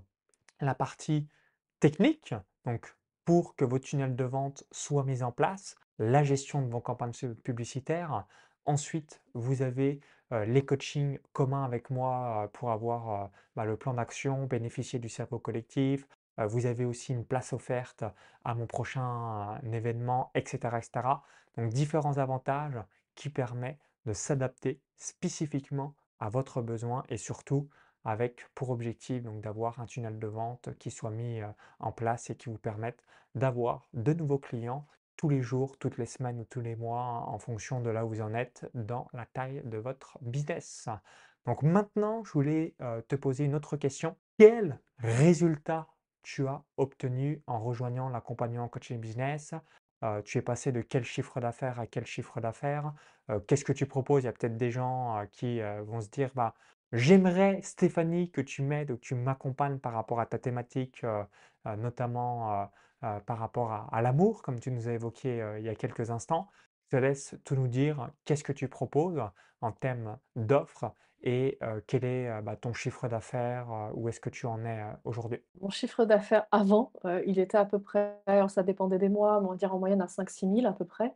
la 0.62 0.74
partie 0.74 1.28
technique, 1.80 2.34
donc 2.64 2.96
pour 3.24 3.54
que 3.56 3.64
vos 3.64 3.78
tunnels 3.78 4.16
de 4.16 4.24
vente 4.24 4.64
soient 4.70 5.04
mis 5.04 5.22
en 5.22 5.32
place, 5.32 5.76
la 5.98 6.22
gestion 6.22 6.62
de 6.62 6.70
vos 6.70 6.80
campagnes 6.80 7.34
publicitaires. 7.44 8.26
Ensuite, 8.64 9.22
vous 9.34 9.62
avez 9.62 10.00
les 10.30 10.64
coachings 10.64 11.18
communs 11.32 11.64
avec 11.64 11.90
moi 11.90 12.48
pour 12.54 12.70
avoir 12.70 13.30
bah, 13.54 13.64
le 13.64 13.76
plan 13.76 13.94
d'action, 13.94 14.46
bénéficier 14.46 14.98
du 14.98 15.08
cerveau 15.08 15.38
collectif. 15.38 16.08
vous 16.38 16.66
avez 16.66 16.84
aussi 16.84 17.12
une 17.12 17.26
place 17.26 17.52
offerte 17.52 18.04
à 18.44 18.54
mon 18.54 18.66
prochain 18.66 19.60
événement, 19.72 20.30
etc., 20.34 20.78
etc. 20.78 21.08
Donc 21.56 21.72
différents 21.72 22.18
avantages 22.18 22.78
qui 23.14 23.28
permettent 23.28 23.78
de 24.06 24.12
s'adapter 24.12 24.80
spécifiquement 24.96 25.94
à 26.18 26.28
votre 26.28 26.62
besoin 26.62 27.04
et 27.08 27.16
surtout 27.16 27.68
avec 28.04 28.46
pour 28.54 28.70
objectif 28.70 29.22
donc 29.22 29.40
d'avoir 29.40 29.80
un 29.80 29.86
tunnel 29.86 30.18
de 30.18 30.26
vente 30.26 30.70
qui 30.78 30.90
soit 30.90 31.10
mis 31.10 31.40
en 31.78 31.92
place 31.92 32.30
et 32.30 32.36
qui 32.36 32.48
vous 32.48 32.58
permette 32.58 33.02
d'avoir 33.34 33.88
de 33.94 34.12
nouveaux 34.12 34.38
clients 34.38 34.86
tous 35.16 35.28
les 35.28 35.42
jours, 35.42 35.78
toutes 35.78 35.98
les 35.98 36.06
semaines 36.06 36.40
ou 36.40 36.44
tous 36.44 36.60
les 36.60 36.74
mois 36.74 37.24
en 37.28 37.38
fonction 37.38 37.80
de 37.80 37.90
là 37.90 38.04
où 38.04 38.08
vous 38.08 38.20
en 38.22 38.34
êtes 38.34 38.68
dans 38.74 39.08
la 39.12 39.26
taille 39.26 39.62
de 39.64 39.78
votre 39.78 40.18
business. 40.20 40.88
Donc 41.46 41.62
maintenant, 41.62 42.24
je 42.24 42.32
voulais 42.32 42.74
te 43.08 43.14
poser 43.14 43.44
une 43.44 43.54
autre 43.54 43.76
question. 43.76 44.16
Quel 44.38 44.80
résultat 44.98 45.86
tu 46.22 46.46
as 46.46 46.62
obtenu 46.76 47.42
en 47.46 47.60
rejoignant 47.60 48.08
l'accompagnement 48.08 48.68
coaching 48.68 48.98
business? 48.98 49.54
Tu 50.24 50.38
es 50.38 50.42
passé 50.42 50.72
de 50.72 50.80
quel 50.80 51.04
chiffre 51.04 51.40
d'affaires 51.40 51.78
à 51.78 51.86
quel 51.86 52.06
chiffre 52.06 52.40
d'affaires? 52.40 52.92
Qu'est-ce 53.46 53.64
que 53.64 53.72
tu 53.72 53.86
proposes? 53.86 54.24
Il 54.24 54.26
y 54.26 54.28
a 54.28 54.32
peut-être 54.32 54.56
des 54.56 54.72
gens 54.72 55.24
qui 55.30 55.60
vont 55.84 56.00
se 56.00 56.08
dire 56.08 56.30
bah, 56.34 56.54
J'aimerais, 56.92 57.60
Stéphanie, 57.62 58.30
que 58.30 58.42
tu 58.42 58.62
m'aides 58.62 58.90
ou 58.90 58.96
que 58.96 59.00
tu 59.00 59.14
m'accompagnes 59.14 59.78
par 59.78 59.94
rapport 59.94 60.20
à 60.20 60.26
ta 60.26 60.38
thématique, 60.38 61.04
notamment 61.64 62.68
par 63.00 63.38
rapport 63.38 63.72
à, 63.90 64.02
l'amour, 64.02 64.42
comme 64.42 64.60
tu 64.60 64.70
nous 64.70 64.88
as 64.88 64.92
évoqué 64.92 65.42
il 65.58 65.64
y 65.64 65.70
a 65.70 65.74
quelques 65.74 66.10
instants. 66.10 66.50
Je 66.84 66.96
te 66.98 67.02
laisse 67.02 67.34
tout 67.44 67.54
nous 67.54 67.68
dire 67.68 68.10
qu'est-ce 68.26 68.44
que 68.44 68.52
tu 68.52 68.68
proposes 68.68 69.22
en 69.62 69.72
termes 69.72 70.18
d'offres 70.36 70.92
et 71.22 71.58
quel 71.86 72.04
est 72.04 72.42
bah, 72.42 72.56
ton 72.56 72.74
chiffre 72.74 73.08
d'affaires, 73.08 73.90
où 73.94 74.10
est-ce 74.10 74.20
que 74.20 74.28
tu 74.28 74.44
en 74.44 74.62
es 74.66 74.84
aujourd'hui? 75.04 75.40
Mon 75.62 75.70
chiffre 75.70 76.04
d'affaires 76.04 76.46
avant, 76.50 76.92
il 77.24 77.38
était 77.38 77.56
à 77.56 77.64
peu 77.64 77.78
près, 77.78 78.20
alors 78.26 78.50
ça 78.50 78.62
dépendait 78.62 78.98
des 78.98 79.08
mois, 79.08 79.40
mais 79.40 79.48
on 79.48 79.54
dire 79.54 79.74
en 79.74 79.78
moyenne 79.78 80.02
à 80.02 80.06
5-6 80.06 80.56
000 80.60 80.66
à 80.66 80.74
peu 80.74 80.84
près. 80.84 81.14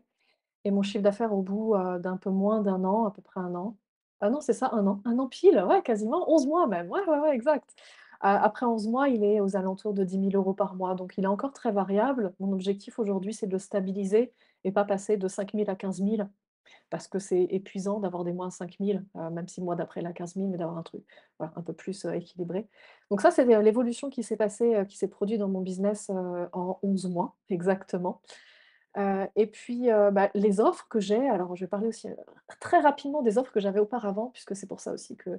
Et 0.64 0.70
mon 0.70 0.82
chiffre 0.82 1.02
d'affaires 1.02 1.34
au 1.34 1.42
bout 1.42 1.76
d'un 1.98 2.16
peu 2.16 2.30
moins 2.30 2.62
d'un 2.62 2.82
an, 2.84 3.04
à 3.04 3.10
peu 3.10 3.20
près 3.20 3.40
un 3.40 3.54
an, 3.54 3.76
ah 4.20 4.30
non, 4.30 4.40
c'est 4.40 4.52
ça, 4.54 4.70
un 4.72 4.86
an. 4.86 5.00
Un 5.04 5.18
an 5.18 5.28
pile, 5.28 5.62
ouais, 5.68 5.82
quasiment 5.82 6.30
11 6.30 6.46
mois 6.46 6.66
même. 6.66 6.90
Ouais, 6.90 7.00
ouais, 7.06 7.34
exact. 7.34 7.74
Après 8.20 8.64
11 8.66 8.88
mois, 8.88 9.08
il 9.08 9.22
est 9.24 9.40
aux 9.40 9.56
alentours 9.56 9.92
de 9.94 10.02
10 10.04 10.18
000 10.18 10.34
euros 10.36 10.54
par 10.54 10.74
mois, 10.74 10.94
donc 10.94 11.14
il 11.18 11.24
est 11.24 11.26
encore 11.28 11.52
très 11.52 11.70
variable. 11.70 12.32
Mon 12.40 12.52
objectif 12.52 12.98
aujourd'hui, 12.98 13.34
c'est 13.34 13.46
de 13.46 13.52
le 13.52 13.58
stabiliser 13.58 14.32
et 14.64 14.72
pas 14.72 14.84
passer 14.84 15.16
de 15.18 15.28
5 15.28 15.54
000 15.54 15.68
à 15.68 15.74
15 15.76 16.00
000 16.00 16.30
parce 16.90 17.08
que 17.08 17.18
c'est 17.18 17.44
épuisant 17.50 18.00
d'avoir 18.00 18.24
des 18.24 18.32
mois 18.32 18.46
à 18.48 18.50
5 18.50 18.78
000, 18.80 19.02
heu, 19.16 19.30
même 19.30 19.48
si 19.48 19.60
le 19.60 19.66
mois 19.66 19.76
d'après 19.76 20.00
il 20.00 20.06
a 20.06 20.12
15 20.12 20.34
000, 20.36 20.48
mais 20.48 20.56
d'avoir 20.58 20.78
un 20.78 20.82
truc, 20.82 21.02
un 21.40 21.62
peu 21.62 21.72
plus, 21.74 22.04
heu, 22.06 22.14
équilibré. 22.14 22.68
Donc 23.10 23.20
ça, 23.20 23.30
c'est 23.30 23.44
l'évolution 23.62 24.08
qui 24.10 24.22
s'est 24.22 24.36
passée, 24.36 24.74
heu, 24.76 24.84
qui 24.86 24.96
s'est 24.96 25.08
produite 25.08 25.38
dans 25.40 25.48
mon 25.48 25.60
business, 25.62 26.10
heu, 26.10 26.48
en 26.52 26.78
11 26.82 27.06
mois 27.08 27.36
exactement. 27.50 28.20
Heu 28.96 29.26
et 29.36 29.46
puis, 29.46 29.90
heu, 29.90 30.10
bah, 30.10 30.30
les 30.34 30.60
offres 30.60 30.86
que 30.88 31.00
j'ai, 31.00 31.28
alors 31.28 31.54
je 31.56 31.64
vais 31.64 31.68
parler 31.68 31.88
aussi, 31.88 32.08
heu, 32.08 32.16
très 32.60 32.80
rapidement 32.80 33.22
des 33.22 33.38
offres 33.38 33.52
que 33.52 33.60
j'avais 33.60 33.80
auparavant, 33.80 34.30
puisque 34.32 34.56
c'est 34.56 34.66
pour 34.66 34.80
ça 34.80 34.92
aussi 34.92 35.16
que, 35.16 35.38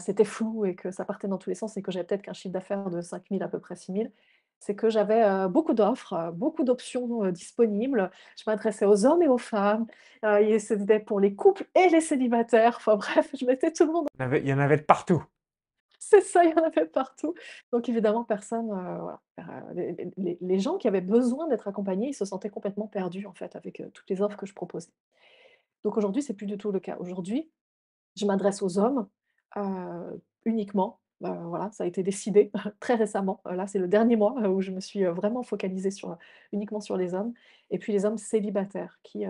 c'était 0.00 0.24
flou 0.24 0.64
et 0.64 0.74
que 0.74 0.90
ça 0.90 1.04
partait 1.04 1.28
dans 1.28 1.38
tous 1.38 1.50
les 1.50 1.54
sens 1.56 1.76
et 1.76 1.82
que 1.82 1.92
j'avais 1.92 2.06
peut-être 2.06 2.22
qu'un 2.22 2.32
chiffre 2.32 2.52
d'affaires 2.52 2.88
de 2.90 3.00
5 3.02 3.24
000 3.30 3.42
à 3.42 3.48
peu 3.48 3.58
près 3.60 3.76
6 3.76 3.92
000. 3.92 4.04
C'est 4.60 4.74
que 4.74 4.88
j'avais, 4.90 5.48
beaucoup 5.48 5.74
d'offres, 5.74 6.32
beaucoup 6.34 6.64
d'options, 6.64 7.30
disponibles. 7.30 8.10
Je 8.36 8.44
m'adressais 8.46 8.86
aux 8.86 9.04
hommes 9.06 9.22
et 9.22 9.28
aux 9.28 9.38
femmes, 9.38 9.86
c'était 10.58 11.00
pour 11.00 11.20
les 11.20 11.34
couples 11.34 11.66
et 11.74 11.88
les 11.90 12.00
célibataires. 12.00 12.76
Enfin 12.78 12.96
bref, 12.96 13.30
je 13.38 13.44
mettais 13.44 13.72
tout 13.72 13.84
le 13.86 13.92
monde 13.92 14.08
il 14.20 14.48
y 14.48 14.52
en 14.52 14.58
avait 14.58 14.76
de 14.76 14.82
partout. 14.82 15.22
C'est 15.98 16.20
ça, 16.20 16.44
il 16.44 16.50
y 16.50 16.54
en 16.54 16.62
avait 16.62 16.86
partout. 16.86 17.34
Donc 17.72 17.88
évidemment, 17.88 18.24
personne, 18.24 18.66
voilà, 18.68 19.20
heu, 19.40 20.10
les 20.16 20.58
gens 20.58 20.76
qui 20.78 20.88
avaient 20.88 21.00
besoin 21.00 21.48
d'être 21.48 21.68
accompagnés, 21.68 22.08
ils 22.08 22.14
se 22.14 22.24
sentaient 22.24 22.50
complètement 22.50 22.86
perdus, 22.86 23.26
en 23.26 23.34
fait, 23.34 23.56
avec, 23.56 23.80
heu, 23.80 23.90
toutes 23.92 24.08
les 24.10 24.20
offres 24.22 24.36
que 24.36 24.46
je 24.46 24.54
proposais. 24.54 24.90
Donc 25.84 25.96
aujourd'hui, 25.96 26.22
c'est 26.22 26.34
plus 26.34 26.46
du 26.46 26.58
tout 26.58 26.72
le 26.72 26.80
cas. 26.80 26.96
Aujourd'hui, 27.00 27.50
je 28.16 28.26
m'adresse 28.26 28.62
aux 28.62 28.78
hommes, 28.78 29.08
uniquement. 30.44 31.00
Heu, 31.24 31.28
voilà, 31.46 31.70
ça 31.72 31.84
a 31.84 31.86
été 31.86 32.02
décidé 32.02 32.50
très 32.80 32.94
récemment. 32.94 33.40
Là, 33.44 33.66
c'est 33.66 33.78
le 33.78 33.88
dernier 33.88 34.16
mois, 34.16 34.34
où 34.48 34.60
je 34.60 34.70
me 34.70 34.80
suis, 34.80 35.04
vraiment 35.04 35.42
focalisée 35.42 35.90
sur, 35.90 36.16
uniquement 36.52 36.80
sur 36.80 36.96
les 36.96 37.14
hommes 37.14 37.32
et 37.70 37.78
puis 37.78 37.92
les 37.92 38.04
hommes 38.04 38.18
célibataires 38.18 38.98
qui, 39.02 39.24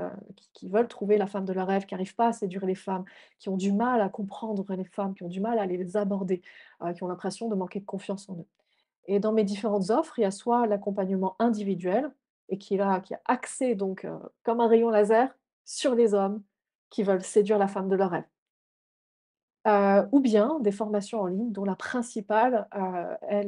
qui 0.52 0.68
veulent 0.68 0.88
trouver 0.88 1.18
la 1.18 1.26
femme 1.26 1.44
de 1.44 1.52
leur 1.52 1.66
rêve, 1.66 1.86
qui 1.86 1.94
n'arrivent 1.94 2.14
pas 2.14 2.28
à 2.28 2.32
séduire 2.32 2.66
les 2.66 2.76
femmes, 2.76 3.04
qui 3.38 3.48
ont 3.48 3.56
du 3.56 3.72
mal 3.72 4.00
à 4.00 4.08
comprendre 4.08 4.64
les 4.74 4.84
femmes, 4.84 5.14
qui 5.14 5.24
ont 5.24 5.28
du 5.28 5.40
mal 5.40 5.58
à 5.58 5.66
les 5.66 5.96
aborder, 5.96 6.42
qui 6.94 7.02
ont 7.02 7.08
l'impression 7.08 7.48
de 7.48 7.56
manquer 7.56 7.80
de 7.80 7.86
confiance 7.86 8.28
en 8.28 8.36
eux 8.36 8.46
et 9.08 9.18
dans 9.20 9.32
mes 9.32 9.42
différentes 9.42 9.90
offres, 9.90 10.18
il 10.18 10.22
y 10.22 10.26
a 10.26 10.30
soit 10.30 10.66
l'accompagnement 10.66 11.34
individuel 11.38 12.12
et 12.50 12.58
qui 12.58 12.76
là, 12.76 13.00
qui 13.00 13.14
est 13.14 13.20
axé 13.24 13.74
donc, 13.74 14.06
comme 14.44 14.60
un 14.60 14.68
rayon 14.68 14.90
laser 14.90 15.34
sur 15.64 15.94
les 15.94 16.14
hommes 16.14 16.42
qui 16.90 17.02
veulent 17.02 17.24
séduire 17.24 17.58
la 17.58 17.68
femme 17.68 17.88
de 17.88 17.96
leur 17.96 18.10
rêve. 18.10 18.24
Ou 19.66 20.20
bien 20.20 20.58
des 20.60 20.72
formations 20.72 21.20
en 21.20 21.26
ligne 21.26 21.52
dont 21.52 21.64
la 21.64 21.76
principale, 21.76 22.68
est 23.28 23.46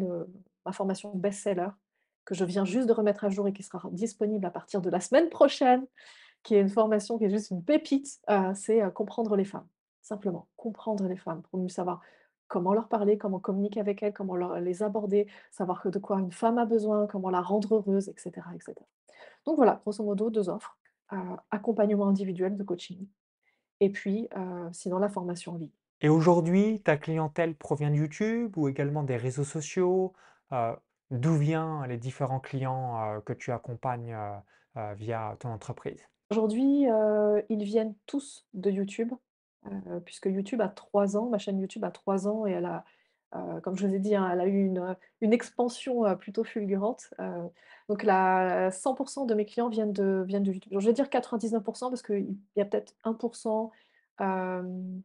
ma 0.67 0.73
formation 0.73 1.12
best-seller 1.14 1.71
que 2.25 2.35
je 2.35 2.45
viens 2.45 2.64
juste 2.64 2.87
de 2.87 2.93
remettre 2.93 3.25
à 3.25 3.31
jour 3.31 3.49
et 3.49 3.52
qui 3.52 3.62
sera 3.62 3.88
disponible 3.90 4.45
à 4.47 4.50
partir 4.50 4.81
de 4.81 4.90
la 4.90 5.00
semaine 5.00 5.31
prochaine, 5.31 5.87
qui 6.43 6.55
est 6.55 6.61
une 6.61 6.69
formation 6.69 7.19
qui 7.19 7.25
est 7.25 7.31
juste 7.31 7.50
une 7.50 7.64
pépite, 7.64 8.21
c'est, 8.55 8.83
comprendre 8.93 9.37
les 9.37 9.45
femmes. 9.45 9.67
Simplement, 10.02 10.49
comprendre 10.57 11.07
les 11.07 11.17
femmes 11.17 11.43
pour 11.43 11.61
mieux 11.61 11.69
savoir 11.69 12.00
comment 12.49 12.73
leur 12.75 12.88
parler, 12.88 13.17
comment 13.17 13.38
communiquer 13.38 13.81
avec 13.81 14.02
elles, 14.02 14.12
comment 14.12 14.35
leur 14.35 14.59
les 14.61 14.83
aborder, 14.83 15.29
savoir 15.50 15.88
de 15.88 15.99
quoi 15.99 16.19
une 16.19 16.33
femme 16.33 16.59
a 16.59 16.64
besoin, 16.64 17.07
comment 17.07 17.31
la 17.31 17.40
rendre 17.40 17.76
heureuse 17.76 18.09
et 18.09 18.14
cetera 18.17 18.55
et 18.57 18.61
cetera. 18.61 18.87
Donc 19.47 19.57
voilà, 19.57 19.81
grosso 19.85 20.02
modo 20.02 20.31
2 20.31 20.49
offres, 20.49 20.76
accompagnement 21.50 22.09
individuel 22.09 22.57
de 22.57 22.64
coaching 22.64 23.07
et 23.81 23.90
puis, 23.90 24.29
sinon 24.73 24.99
la 24.99 25.09
formation 25.09 25.52
en 25.52 25.57
ligne. 25.57 25.71
Et 26.02 26.09
aujourd'hui, 26.09 26.80
ta 26.83 26.97
clientèle 26.97 27.54
provient 27.54 27.90
de 27.90 27.97
YouTube 27.97 28.57
ou 28.57 28.69
également 28.69 29.02
des 29.02 29.16
réseaux 29.16 29.45
sociaux? 29.45 30.14
Heu, 30.52 30.75
d'où 31.11 31.35
viennent 31.35 31.85
les 31.88 31.99
différents 31.99 32.40
clients, 32.40 33.16
heu, 33.16 33.21
que 33.21 33.35
tu 33.35 33.52
accompagnes, 33.52 34.14
heu, 34.76 34.95
via 34.95 35.37
ton 35.40 35.50
entreprise? 35.50 36.00
Aujourd'hui, 36.30 36.87
ils 37.49 37.64
viennent 37.64 37.95
tous 38.07 38.47
de 38.54 38.71
YouTube, 38.71 39.12
puisque 40.04 40.26
YouTube 40.26 40.61
a 40.61 40.69
3 40.69 41.16
ans, 41.16 41.28
ma 41.28 41.38
chaîne 41.38 41.59
YouTube 41.59 41.85
a 41.85 41.90
3 41.90 42.28
ans 42.28 42.47
et 42.47 42.52
elle 42.52 42.66
a, 42.66 42.85
comme 43.61 43.76
je 43.76 43.87
vous 43.87 43.95
ai 43.95 43.99
dit, 43.99 44.14
hein, 44.14 44.30
elle 44.33 44.40
a 44.40 44.47
eu 44.47 44.64
une, 45.21 45.33
expansion, 45.33 46.16
plutôt 46.16 46.45
fulgurante, 46.45 47.12
donc 47.88 48.04
la 48.04 48.71
100% 48.71 49.26
de 49.26 49.35
mes 49.35 49.45
clients 49.45 49.69
viennent 49.69 49.92
de 49.92 50.23
viennent 50.25 50.45
de 50.45 50.52
YouTube. 50.52 50.73
Je 50.78 50.87
vais 50.87 50.92
dire 50.92 51.11
99 51.11 51.64
parce 51.64 52.02
qu'il 52.02 52.37
y 52.54 52.61
a 52.61 52.64
peut-être 52.64 52.95
1 53.02 53.19
hem, 54.21 55.02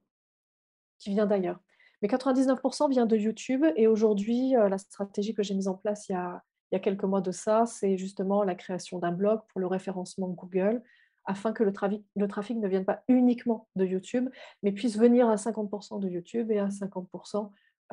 qui 0.99 1.09
vient 1.09 1.25
d'ailleurs. 1.25 1.59
Mais 2.01 2.07
99% 2.07 2.89
vient 2.89 3.05
de 3.05 3.17
YouTube 3.17 3.65
et 3.75 3.87
aujourd'hui, 3.87 4.55
heu, 4.55 4.67
la 4.67 4.77
stratégie 4.77 5.33
que 5.33 5.43
j'ai 5.43 5.55
mise 5.55 5.67
en 5.67 5.75
place 5.75 6.09
il 6.09 6.13
y 6.13 6.15
a 6.15 6.43
il 6.71 6.75
y 6.75 6.77
a 6.77 6.79
quelques 6.79 7.03
mois 7.03 7.21
de 7.21 7.31
ça, 7.31 7.65
c'est 7.67 7.95
justement 7.95 8.43
la 8.43 8.55
création 8.55 8.97
d'un 8.99 9.11
blog 9.11 9.39
pour 9.49 9.61
le 9.61 9.67
référencement 9.67 10.27
Google, 10.29 10.81
afin 11.25 11.53
que 11.53 11.63
le 11.63 11.71
trafic 11.71 12.03
le 12.15 12.27
trafic 12.27 12.57
ne 12.57 12.67
vienne 12.67 12.85
pas 12.85 13.03
uniquement 13.07 13.67
de 13.75 13.85
YouTube, 13.85 14.29
mais 14.63 14.71
puisse 14.71 14.97
venir 14.97 15.29
à 15.29 15.37
50% 15.37 15.99
de 15.99 16.09
YouTube 16.09 16.51
et 16.51 16.59
à 16.59 16.69
50 16.71 17.07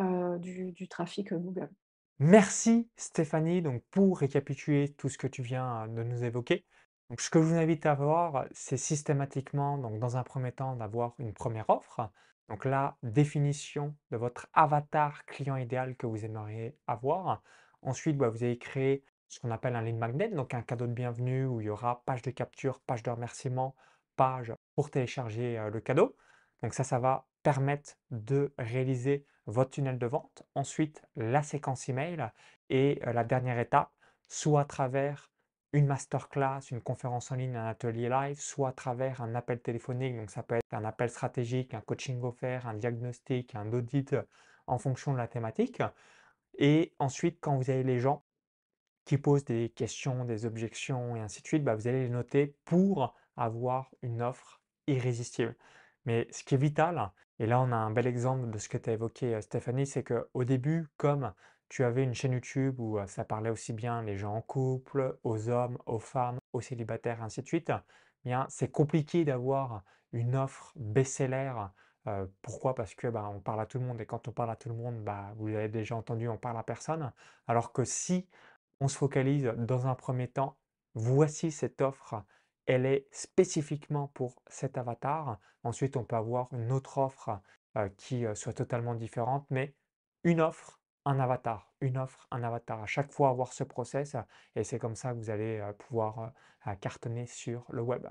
heu, 0.00 0.38
du 0.38 0.72
du 0.72 0.88
trafic, 0.88 1.32
heu, 1.32 1.38
Google. 1.38 1.70
Merci 2.18 2.88
Stéphanie, 2.96 3.62
donc 3.62 3.82
pour 3.90 4.18
récapituler 4.18 4.92
tout 4.94 5.08
ce 5.08 5.18
que 5.18 5.26
tu 5.26 5.42
viens 5.42 5.88
de 5.88 6.02
nous 6.02 6.24
évoquer. 6.24 6.64
Donc 7.10 7.20
ce 7.20 7.30
que 7.30 7.40
je 7.40 7.44
vous 7.46 7.54
invite 7.54 7.84
à 7.84 7.94
voir, 7.94 8.46
c'est 8.52 8.76
systématiquement, 8.76 9.76
donc 9.76 9.98
dans 9.98 10.16
un 10.16 10.22
premier 10.22 10.52
temps, 10.52 10.76
d'avoir 10.76 11.14
une 11.18 11.32
première 11.34 11.68
offre. 11.68 12.10
Donc 12.48 12.64
la 12.64 12.96
définition 13.02 13.94
de 14.10 14.16
votre 14.16 14.46
avatar 14.52 15.24
client 15.26 15.56
idéal 15.56 15.96
que 15.96 16.06
vous 16.06 16.24
aimeriez 16.24 16.76
avoir. 16.86 17.42
Ensuite, 17.82 18.16
bah, 18.16 18.28
vous 18.28 18.44
allez 18.44 18.58
créer 18.58 19.04
ce 19.28 19.40
qu'on 19.40 19.50
appelle 19.50 19.74
un 19.76 19.82
lead 19.82 19.96
magnet, 19.96 20.28
donc 20.28 20.52
un 20.52 20.62
cadeau 20.62 20.86
de 20.86 20.92
bienvenue 20.92 21.46
où 21.46 21.60
il 21.60 21.66
y 21.66 21.70
aura 21.70 22.02
page 22.04 22.22
de 22.22 22.30
capture, 22.30 22.80
page 22.80 23.02
de 23.02 23.10
remerciement, 23.10 23.74
page 24.16 24.52
pour 24.74 24.90
télécharger 24.90 25.58
le 25.72 25.80
cadeau. 25.80 26.14
Donc 26.62 26.74
ça, 26.74 26.84
ça 26.84 26.98
va 26.98 27.26
permettre 27.42 27.96
de 28.10 28.52
réaliser 28.58 29.24
votre 29.46 29.70
tunnel 29.70 29.98
de 29.98 30.06
vente. 30.06 30.42
Ensuite, 30.54 31.02
la 31.16 31.42
séquence 31.42 31.88
email 31.88 32.30
et 32.68 33.00
la 33.04 33.24
dernière 33.24 33.58
étape, 33.58 33.90
soit 34.28 34.60
à 34.60 34.64
travers 34.64 35.31
une 35.72 35.86
masterclass, 35.86 36.70
une 36.70 36.82
conférence 36.82 37.32
en 37.32 37.36
ligne, 37.36 37.56
un 37.56 37.66
atelier 37.66 38.08
live, 38.08 38.38
soit 38.40 38.70
à 38.70 38.72
travers 38.72 39.22
un 39.22 39.34
appel 39.34 39.60
téléphonique. 39.60 40.16
Donc 40.16 40.30
ça 40.30 40.42
peut 40.42 40.56
être 40.56 40.72
un 40.72 40.84
appel 40.84 41.10
stratégique, 41.10 41.74
un 41.74 41.80
coaching 41.80 42.22
offert, 42.22 42.66
un 42.66 42.74
diagnostic, 42.74 43.54
un 43.54 43.72
audit 43.72 44.14
en 44.66 44.78
fonction 44.78 45.12
de 45.12 45.18
la 45.18 45.28
thématique. 45.28 45.82
Et 46.58 46.94
ensuite, 46.98 47.38
quand 47.40 47.56
vous 47.56 47.70
avez 47.70 47.82
les 47.82 47.98
gens 47.98 48.24
qui 49.04 49.18
posent 49.18 49.44
des 49.44 49.70
questions, 49.70 50.24
des 50.24 50.46
objections 50.46 51.16
et 51.16 51.20
ainsi 51.20 51.42
de 51.42 51.46
suite, 51.46 51.64
bah, 51.64 51.74
vous 51.74 51.88
allez 51.88 52.02
les 52.04 52.08
noter 52.08 52.54
pour 52.64 53.14
avoir 53.36 53.90
une 54.02 54.22
offre 54.22 54.60
irrésistible. 54.86 55.56
Mais 56.04 56.28
ce 56.30 56.44
qui 56.44 56.54
est 56.54 56.58
vital, 56.58 57.10
et 57.38 57.46
là 57.46 57.60
on 57.60 57.72
a 57.72 57.76
un 57.76 57.90
bel 57.90 58.06
exemple 58.06 58.50
de 58.50 58.58
ce 58.58 58.68
que 58.68 58.78
tu 58.78 58.90
as 58.90 58.94
évoqué 58.94 59.34
euh, 59.34 59.40
Stéphanie, 59.40 59.86
c'est 59.86 60.04
qu'au 60.04 60.44
début, 60.44 60.88
comme 60.96 61.32
tu 61.72 61.84
avais 61.84 62.04
une 62.04 62.12
chaîne 62.12 62.32
YouTube 62.32 62.78
où 62.80 62.98
ça 63.06 63.24
parlait 63.24 63.48
aussi 63.48 63.72
bien 63.72 64.02
les 64.02 64.18
gens 64.18 64.34
en 64.34 64.42
couple, 64.42 65.18
aux 65.24 65.48
hommes, 65.48 65.78
aux 65.86 65.98
femmes, 65.98 66.38
aux 66.52 66.60
célibataires, 66.60 67.22
ainsi 67.22 67.40
de 67.40 67.46
suite, 67.46 67.70
eh 67.70 68.28
bien 68.28 68.44
c'est 68.50 68.70
compliqué 68.70 69.24
d'avoir 69.24 69.82
une 70.12 70.36
offre 70.36 70.74
best-seller. 70.76 71.54
Pourquoi? 72.42 72.74
Parce 72.74 72.94
que 72.94 73.06
bah, 73.06 73.26
on 73.34 73.40
parle 73.40 73.62
à 73.62 73.64
tout 73.64 73.78
le 73.78 73.86
monde 73.86 74.02
et 74.02 74.04
quand 74.04 74.28
on 74.28 74.32
parle 74.32 74.50
à 74.50 74.56
tout 74.56 74.68
le 74.68 74.74
monde, 74.74 75.02
bah, 75.02 75.32
vous 75.36 75.48
avez 75.48 75.70
déjà 75.70 75.96
entendu, 75.96 76.28
on 76.28 76.36
parle 76.36 76.58
à 76.58 76.62
personne. 76.62 77.10
Alors 77.46 77.72
que 77.72 77.84
si 77.84 78.28
on 78.80 78.88
se 78.88 78.98
focalise 78.98 79.44
dans 79.56 79.86
un 79.86 79.94
premier 79.94 80.28
temps, 80.28 80.58
voici 80.92 81.50
cette 81.50 81.80
offre, 81.80 82.22
elle 82.66 82.84
est 82.84 83.06
spécifiquement 83.12 84.08
pour 84.08 84.42
cet 84.46 84.76
avatar. 84.76 85.38
Ensuite, 85.64 85.96
on 85.96 86.04
peut 86.04 86.16
avoir 86.16 86.52
une 86.52 86.70
autre 86.70 86.98
offre 86.98 87.40
qui 87.96 88.26
soit 88.34 88.52
totalement 88.52 88.94
différente, 88.94 89.46
mais 89.48 89.74
une 90.22 90.42
offre, 90.42 90.81
un 91.04 91.18
avatar, 91.20 91.72
une 91.80 91.98
offre, 91.98 92.26
un 92.30 92.42
avatar. 92.42 92.82
À 92.82 92.86
chaque 92.86 93.12
fois, 93.12 93.30
avoir 93.30 93.52
ce 93.52 93.64
process 93.64 94.16
et 94.54 94.64
c'est 94.64 94.78
comme 94.78 94.96
ça 94.96 95.12
que 95.12 95.16
vous 95.16 95.30
allez 95.30 95.62
pouvoir 95.78 96.32
cartonner 96.80 97.26
sur 97.26 97.64
le 97.70 97.82
web. 97.82 98.06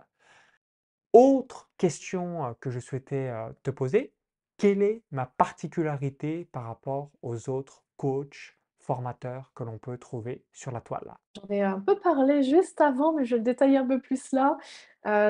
Autre 1.14 1.70
question 1.78 2.56
que 2.60 2.70
je 2.70 2.80
souhaitais 2.80 3.32
te 3.64 3.72
poser, 3.72 4.14
quelle 4.58 4.82
est 4.82 5.04
ma 5.12 5.26
particularité 5.26 6.46
par 6.52 6.66
rapport 6.66 7.12
aux 7.22 7.50
autres 7.50 7.84
coachs, 7.98 8.58
formateurs 8.80 9.52
que 9.56 9.64
l'on 9.64 9.78
peut 9.78 9.98
trouver 9.98 10.46
sur 10.52 10.72
la 10.72 10.82
toile? 10.82 11.16
J'en 11.36 11.54
ai 11.54 11.64
un 11.64 11.80
peu 11.80 12.00
parlé 12.00 12.44
juste 12.44 12.80
avant, 12.80 13.14
mais 13.14 13.26
je 13.26 13.36
le 13.36 13.42
détailler 13.42 13.78
un 13.78 13.88
peu 13.88 14.00
plus 14.00 14.32
là. 14.32 14.58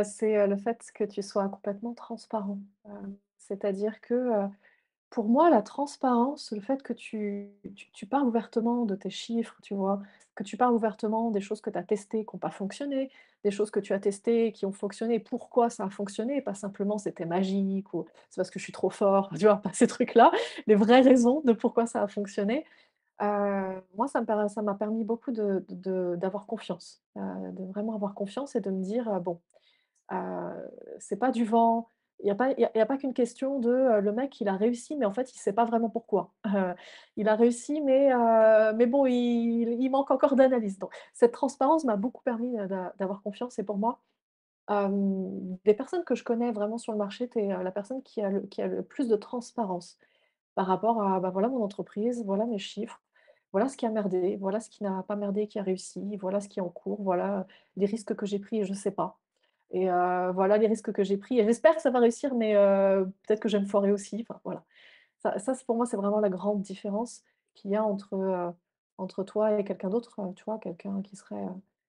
C'est, 0.04 0.48
le 0.48 0.58
fait 0.58 0.92
que 0.94 1.04
tu 1.04 1.22
sois 1.22 1.48
complètement 1.50 1.94
transparent. 1.94 2.60
C'est-à-dire 3.38 4.02
que, 4.02 4.48
pour 5.12 5.26
moi, 5.30 5.50
la 5.52 5.62
transparence, 5.62 6.52
le 6.54 6.62
fait 6.62 6.84
que 6.84 6.94
tu 6.94 7.52
parles 8.10 8.28
ouvertement 8.28 8.86
de 8.86 8.96
tes 8.96 9.10
chiffres, 9.12 9.58
tu 9.62 9.76
vois? 9.76 10.02
Que 10.36 10.44
tu 10.44 10.58
parles 10.58 10.74
ouvertement 10.74 11.32
des 11.32 11.42
choses 11.42 11.62
que 11.62 11.70
tu 11.70 11.78
as 11.78 11.84
testées 11.84 12.26
qui 12.26 12.36
ont 12.36 12.40
pas 12.40 12.50
fonctionné, 12.52 13.12
des 13.44 13.52
choses 13.52 13.72
que 13.72 13.80
tu 13.82 13.94
as 13.94 14.00
testées 14.00 14.54
qui 14.54 14.66
ont 14.66 14.72
fonctionné, 14.72 15.20
pourquoi 15.20 15.70
ça 15.70 15.84
a 15.86 15.90
fonctionné, 15.90 16.42
pas 16.42 16.54
simplement 16.56 16.98
c'était 16.98 17.26
magique 17.26 17.94
ou 17.94 18.06
c'est 18.30 18.38
parce 18.38 18.50
que 18.52 18.60
je 18.60 18.64
suis 18.64 18.74
trop 18.74 18.90
fort, 18.90 19.30
tu 19.38 19.46
vois? 19.46 19.58
Pas 19.58 19.74
ces 19.74 19.88
trucs-là, 19.88 20.32
les 20.68 20.76
vraies 20.76 21.02
raisons 21.02 21.42
de 21.46 21.54
pourquoi 21.54 21.86
ça 21.88 22.02
a 22.04 22.08
fonctionné. 22.08 22.66
Heu, 23.22 23.82
moi, 23.98 24.08
ça 24.10 24.22
m'a 24.64 24.76
permis 24.76 25.04
beaucoup 25.06 25.32
d'avoir 25.34 26.46
confiance, 26.48 27.02
heu, 27.18 27.22
de 27.54 27.66
vraiment 27.66 27.96
avoir 27.96 28.14
confiance 28.16 28.56
et 28.56 28.62
de 28.62 28.72
me 28.72 28.84
dire, 28.84 29.10
heu: 29.10 29.20
«Bon, 29.22 29.40
c'est 31.00 31.18
pas 31.18 31.32
du 31.32 31.46
vent». 31.46 31.88
Il 32.24 32.28
y 32.28 32.32
a 32.32 32.36
pas 32.36 32.50
a 32.58 32.86
pas 32.86 32.98
qu'une 32.98 33.14
question 33.14 33.60
de, 33.60 34.00
le 34.00 34.12
mec 34.12 34.40
il 34.42 34.48
a 34.48 34.56
réussi, 34.56 34.96
mais 34.96 35.06
en 35.06 35.14
fait 35.14 35.34
il 35.34 35.40
sait 35.40 35.54
pas 35.54 35.66
vraiment 35.66 35.90
pourquoi. 35.90 36.32
Il 37.18 37.28
a 37.28 37.36
réussi, 37.36 37.82
mais 37.82 38.12
bon, 38.88 39.06
il 39.06 39.90
manque 39.90 40.12
encore 40.12 40.36
d'analyse. 40.36 40.80
Donc 40.80 40.94
cette 41.14 41.32
transparence 41.32 41.84
m'a 41.86 41.96
beaucoup 41.96 42.24
permis, 42.24 42.56
d'avoir 43.00 43.22
confiance 43.24 43.60
et 43.60 43.64
pour 43.64 43.78
moi, 43.78 44.00
des 45.66 45.74
personnes 45.74 46.04
que 46.04 46.16
je 46.16 46.24
connais 46.24 46.52
vraiment 46.52 46.78
sur 46.78 46.94
le 46.94 46.98
marché, 46.98 47.30
tu 47.30 47.40
es, 47.40 47.48
la 47.48 47.72
personne 47.72 48.02
qui 48.04 48.22
a 48.22 48.30
le 48.30 48.82
plus 48.84 49.08
de 49.08 49.16
transparence 49.16 49.98
par 50.56 50.68
rapport 50.68 51.02
à, 51.02 51.20
bah, 51.20 51.30
voilà 51.30 51.50
mon 51.50 51.64
entreprise, 51.64 52.24
voilà 52.26 52.46
mes 52.46 52.60
chiffres, 52.60 53.02
voilà 53.52 53.70
ce 53.70 53.78
qui 53.78 53.86
a 53.86 53.90
merdé, 53.90 54.38
voilà 54.38 54.60
ce 54.60 54.70
qui 54.70 54.84
n'a 54.84 55.04
pas 55.04 55.16
merdé, 55.16 55.48
qui 55.48 55.60
a 55.60 55.64
réussi, 55.64 56.18
voilà 56.18 56.42
ce 56.42 56.50
qui 56.50 56.60
est 56.60 56.62
en 56.62 56.70
cours, 56.70 57.02
voilà 57.04 57.48
les 57.78 57.86
risques 57.86 58.16
que 58.16 58.26
j'ai 58.26 58.40
pris 58.40 58.60
et 58.60 58.66
je 58.66 58.72
ne 58.72 58.78
sais 58.78 58.92
pas. 58.92 59.21
Et 59.72 59.90
heu, 59.90 60.32
voilà 60.34 60.58
les 60.58 60.68
risques 60.68 60.92
que 60.94 61.04
j'ai 61.04 61.18
pris 61.18 61.40
et 61.40 61.46
j'espère 61.46 61.76
que 61.76 61.82
ça 61.82 61.92
va 61.92 62.00
réussir, 62.00 62.36
mais 62.36 62.56
heu, 62.56 63.12
peut-être 63.28 63.40
que 63.42 63.50
je 63.50 63.58
vais 63.58 63.64
me 63.64 63.68
foirer 63.70 63.92
aussi, 63.92 64.26
enfin 64.28 64.40
voilà. 64.44 64.66
Ça 65.20 65.36
pour 65.68 65.78
moi, 65.78 65.86
c'est 65.86 65.98
vraiment 65.98 66.20
la 66.22 66.30
grande 66.30 66.62
différence 66.62 67.24
qu'il 67.56 67.72
y 67.72 67.76
a 67.78 67.84
entre, 67.86 68.16
heu, 68.16 68.54
entre 68.98 69.24
toi 69.24 69.60
et 69.60 69.64
quelqu'un 69.66 69.90
d'autre, 69.90 70.18
tu 70.36 70.44
vois? 70.46 70.60
Quelqu'un 70.60 71.02
qui 71.04 71.16
serait, 71.18 71.46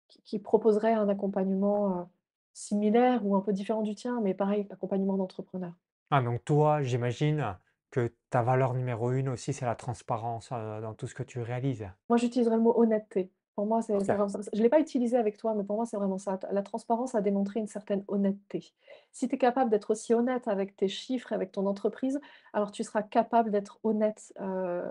qui 0.08 0.22
qui 0.24 0.40
proposerait 0.40 0.94
un 0.94 1.10
accompagnement, 1.10 2.10
similaire 2.54 3.26
ou 3.26 3.36
un 3.36 3.42
peu 3.42 3.54
différent 3.54 3.82
du 3.84 3.96
tien, 3.96 4.22
mais 4.22 4.34
pareil, 4.36 4.68
accompagnement 4.72 5.18
d'entrepreneur. 5.18 5.74
Ah 6.12 6.22
donc 6.22 6.46
toi, 6.46 6.82
j'imagine 6.82 7.60
que 7.92 8.16
ta 8.30 8.42
valeur 8.42 8.74
numéro 8.74 9.12
une 9.12 9.28
aussi, 9.28 9.52
c'est 9.52 9.66
la 9.66 9.76
transparence, 9.76 10.50
dans 10.52 10.94
tout 10.94 11.08
ce 11.08 11.14
que 11.16 11.24
tu 11.24 11.42
réalises? 11.42 11.90
Moi, 12.08 12.18
j'utiliserais 12.18 12.56
le 12.56 12.62
mot 12.62 12.74
honnêteté. 12.80 13.34
Pour 13.56 13.68
moi, 13.68 13.82
c'est 13.84 14.00
c'est 14.00 14.12
OK. 14.12 14.13
vraiment 14.13 14.30
ça. 14.30 14.39
Je 14.52 14.58
ne 14.58 14.63
l'ai 14.63 14.70
pas 14.70 14.80
utilisé 14.80 15.16
avec 15.16 15.38
toi, 15.38 15.54
mais 15.54 15.63
pour 15.63 15.76
moi, 15.76 15.86
c'est 15.86 15.98
vraiment 15.98 16.18
ça. 16.18 16.39
La 16.52 16.63
transparence 16.63 17.13
a 17.13 17.22
démontré 17.22 17.60
une 17.60 17.68
certaine 17.68 18.04
honnêteté. 18.08 18.74
Si 19.12 19.28
tu 19.28 19.36
es 19.36 19.38
capable 19.38 19.70
d'être 19.70 19.92
aussi 19.92 20.13
honnête 20.13 20.48
avec 20.48 20.76
tes 20.76 20.88
chiffres 20.88 21.32
et 21.32 21.36
avec 21.36 21.52
ton 21.52 21.68
entreprise, 21.68 22.20
alors 22.54 22.72
tu 22.72 22.84
seras 22.84 23.04
capable 23.04 23.52
d'être 23.52 23.80
honnête, 23.84 24.34
heu, 24.42 24.84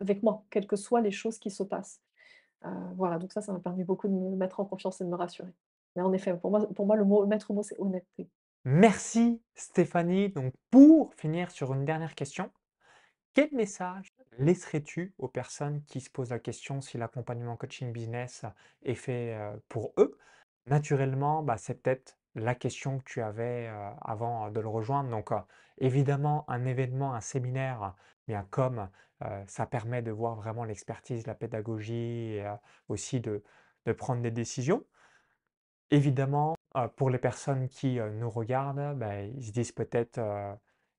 avec 0.00 0.22
moi, 0.22 0.44
quelles 0.50 0.66
que 0.66 0.76
soient 0.76 1.02
les 1.02 1.10
choses 1.10 1.38
qui 1.38 1.50
se 1.50 1.62
passent. 1.62 2.00
Heu, 2.64 2.70
voilà, 2.96 3.18
donc 3.18 3.32
ça, 3.32 3.42
ça 3.42 3.52
m'a 3.52 3.60
permis 3.60 3.84
beaucoup 3.84 4.08
de 4.08 4.14
me 4.14 4.36
mettre 4.36 4.60
en 4.60 4.64
confiance 4.66 5.00
et 5.00 5.04
de 5.04 5.10
me 5.10 5.16
rassurer. 5.16 5.54
Mais 5.96 6.02
en 6.02 6.12
effet, 6.12 6.36
pour 6.36 6.50
moi 6.50 6.66
pour 6.74 6.86
moi, 6.86 6.96
le 6.96 7.04
mot 7.04 7.22
le 7.22 7.28
maître 7.28 7.52
mot, 7.52 7.62
c'est 7.62 7.78
honnêteté. 7.80 8.30
Merci 8.64 9.42
Stéphanie. 9.54 10.28
Donc 10.28 10.54
pour 10.70 11.14
finir 11.14 11.50
sur 11.50 11.72
une 11.74 11.84
dernière 11.84 12.14
question, 12.14 12.50
quel 13.34 13.50
message 13.54 14.08
laisserais-tu 14.38 15.14
aux 15.18 15.28
personnes 15.28 15.82
qui 15.84 16.00
se 16.00 16.10
posent 16.10 16.30
la 16.30 16.38
question 16.38 16.80
si 16.80 16.98
l'accompagnement 16.98 17.56
coaching 17.56 17.92
business 17.92 18.44
est 18.82 18.94
fait, 18.94 19.34
heu, 19.36 19.62
pour 19.68 19.92
eux? 19.98 20.18
Naturellement, 20.66 21.42
bah, 21.42 21.56
c'est 21.58 21.82
peut-être 21.82 22.18
la 22.34 22.54
question 22.54 22.98
que 22.98 23.04
tu 23.04 23.22
avais, 23.22 23.68
heu, 23.68 23.74
avant 24.02 24.50
de 24.50 24.60
le 24.60 24.68
rejoindre. 24.68 25.10
Donc, 25.10 25.30
évidemment, 25.78 26.44
un 26.48 26.64
événement, 26.64 27.14
un 27.14 27.20
séminaire, 27.20 27.94
bien 28.26 28.46
comme, 28.50 28.88
ça 29.48 29.66
permet 29.66 30.00
de 30.02 30.12
voir 30.12 30.36
vraiment 30.36 30.62
l'expertise, 30.64 31.26
la 31.26 31.34
pédagogie 31.34 32.34
et 32.36 32.46
aussi 32.88 33.20
de 33.20 33.42
de 33.86 33.92
prendre 33.92 34.20
des 34.22 34.30
décisions. 34.30 34.84
Évidemment, 35.90 36.54
pour 36.96 37.10
les 37.10 37.18
personnes 37.18 37.68
qui, 37.68 37.98
nous 37.98 38.30
regardent, 38.30 38.96
bah, 38.98 39.22
ils 39.22 39.44
se 39.46 39.52
disent 39.52 39.72
peut-être, 39.72 40.18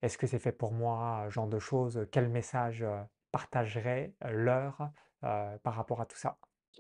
«Est-ce 0.02 0.18
que 0.18 0.28
c'est 0.28 0.40
fait 0.40 0.52
pour 0.52 0.72
moi?» 0.74 1.28
genre 1.30 1.48
de 1.48 1.60
choses? 1.60 2.08
Quel 2.12 2.30
message, 2.30 2.84
heu, 3.30 3.32
partagerais, 3.32 4.16
leur, 4.24 4.92
par 5.22 5.74
rapport 5.76 6.02
à 6.02 6.06
tout 6.06 6.18
ça? 6.18 6.38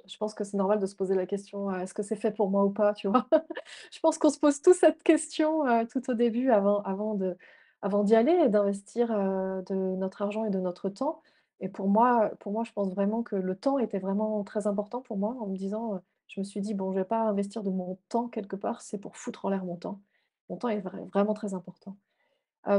Je 0.07 0.17
pense 0.17 0.33
que 0.33 0.43
c'est 0.43 0.57
normal 0.57 0.79
de 0.79 0.85
se 0.85 0.95
poser 0.95 1.15
la 1.15 1.25
question, 1.25 1.71
«Est-ce 1.75 1.93
que 1.93 2.03
c'est 2.03 2.15
fait 2.15 2.31
pour 2.31 2.49
moi 2.49 2.63
ou 2.65 2.71
pas?» 2.71 2.93
tu 2.93 3.07
vois? 3.07 3.27
Je 3.91 3.99
pense 3.99 4.17
qu'on 4.17 4.29
se 4.29 4.39
pose 4.39 4.61
tous 4.61 4.73
cette 4.73 5.03
question, 5.03 5.63
tout 5.87 6.09
au 6.09 6.13
début 6.13 6.49
avant 6.51 6.81
avant 6.83 7.15
de 7.15 7.37
avant 7.81 8.03
d'y 8.03 8.15
aller 8.15 8.31
et 8.33 8.49
d'investir, 8.49 9.07
de 9.09 9.73
notre 9.97 10.21
argent 10.21 10.45
et 10.45 10.49
de 10.49 10.59
notre 10.59 10.89
temps 10.89 11.21
et 11.59 11.69
pour 11.69 11.89
moi 11.89 12.31
pour 12.39 12.51
moi, 12.53 12.63
je 12.63 12.71
pense 12.71 12.89
vraiment 12.93 13.23
que 13.23 13.35
le 13.35 13.55
temps 13.55 13.79
était 13.79 13.99
vraiment 13.99 14.43
très 14.43 14.67
important 14.67 15.01
pour 15.01 15.17
moi 15.17 15.35
en 15.39 15.47
me 15.47 15.57
disant, 15.57 16.01
je 16.27 16.39
me 16.39 16.45
suis 16.45 16.61
dit: 16.61 16.73
«Bon, 16.73 16.91
je 16.93 16.99
vais 16.99 17.05
pas 17.05 17.21
investir 17.23 17.63
de 17.63 17.69
mon 17.71 17.97
temps 18.09 18.27
quelque 18.29 18.55
part, 18.55 18.81
c'est 18.81 18.97
pour 18.99 19.17
foutre 19.17 19.45
en 19.45 19.49
l'air 19.49 19.65
mon 19.65 19.75
temps». 19.77 20.01
Mon 20.49 20.57
temps 20.57 20.69
est 20.69 20.79
vrai 20.81 21.03
vraiment 21.13 21.33
très 21.33 21.53
important. 21.53 21.97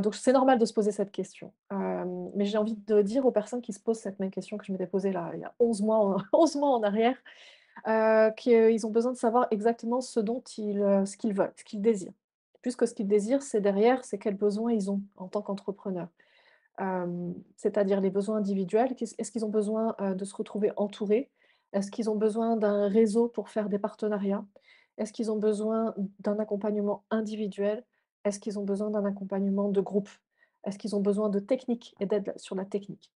Donc 0.02 0.14
c'est 0.14 0.32
normal 0.32 0.58
de 0.58 0.64
se 0.66 0.72
poser 0.74 0.92
cette 0.92 1.12
question. 1.12 1.54
Mais 2.34 2.44
j'ai 2.44 2.58
envie 2.58 2.76
de 2.76 3.02
dire 3.02 3.26
aux 3.26 3.30
personnes 3.32 3.62
qui 3.62 3.72
se 3.72 3.80
posent 3.80 3.98
cette 3.98 4.18
même 4.20 4.30
question 4.30 4.58
que 4.58 4.64
je 4.64 4.72
m'étais 4.72 4.86
posée 4.86 5.12
là, 5.12 5.30
il 5.34 5.40
y 5.40 5.44
a 5.44 5.54
11 5.58 5.82
mois 5.82 5.98
en 5.98 6.16
11 6.32 6.56
mois 6.56 6.70
en 6.70 6.82
arrière, 6.82 7.16
heu, 7.88 8.32
qu'ils 8.36 8.86
ont 8.86 8.90
besoin 8.90 9.12
de 9.12 9.16
savoir 9.16 9.46
exactement 9.50 10.00
ce 10.00 10.20
dont 10.20 10.42
ils, 10.58 10.80
ce 11.06 11.16
qu'ils 11.16 11.34
veulent, 11.34 11.52
ce 11.56 11.64
qu'ils 11.64 11.82
désirent. 11.82 12.12
Plus 12.62 12.76
que 12.76 12.86
ce 12.86 12.94
qu'ils 12.94 13.08
désirent, 13.08 13.42
c'est 13.42 13.60
derrière, 13.60 14.04
c'est 14.04 14.18
quels 14.18 14.36
besoins 14.36 14.72
ils 14.72 14.90
ont 14.90 15.00
en 15.16 15.28
tant 15.28 15.42
qu'entrepreneurs. 15.42 16.08
Hem, 16.78 17.34
c'est-à-dire 17.56 18.00
les 18.00 18.10
besoins 18.10 18.36
individuels. 18.38 18.94
Est-ce 19.18 19.32
qu'ils 19.32 19.44
ont 19.44 19.50
besoin, 19.50 19.96
de 20.00 20.24
se 20.24 20.34
retrouver 20.34 20.72
entourés? 20.76 21.30
Est-ce 21.72 21.90
qu'ils 21.90 22.10
ont 22.10 22.16
besoin 22.16 22.56
d'un 22.56 22.88
réseau 22.88 23.28
pour 23.28 23.48
faire 23.48 23.68
des 23.68 23.78
partenariats? 23.78 24.44
Est-ce 24.98 25.12
qu'ils 25.12 25.30
ont 25.30 25.36
besoin 25.36 25.94
d'un 26.18 26.38
accompagnement 26.38 27.04
individuel? 27.10 27.84
Est-ce 28.24 28.40
qu'ils 28.40 28.58
ont 28.58 28.64
besoin 28.64 28.90
d'un 28.90 29.04
accompagnement 29.04 29.70
de 29.70 29.80
groupe? 29.80 30.10
Est-ce 30.64 30.78
qu'ils 30.78 30.96
ont 30.96 31.00
besoin 31.00 31.28
de 31.30 31.38
techniques 31.40 31.94
et 32.00 32.06
d'aide 32.06 32.32
sur 32.38 32.54
la 32.56 32.64
technique? 32.64 33.12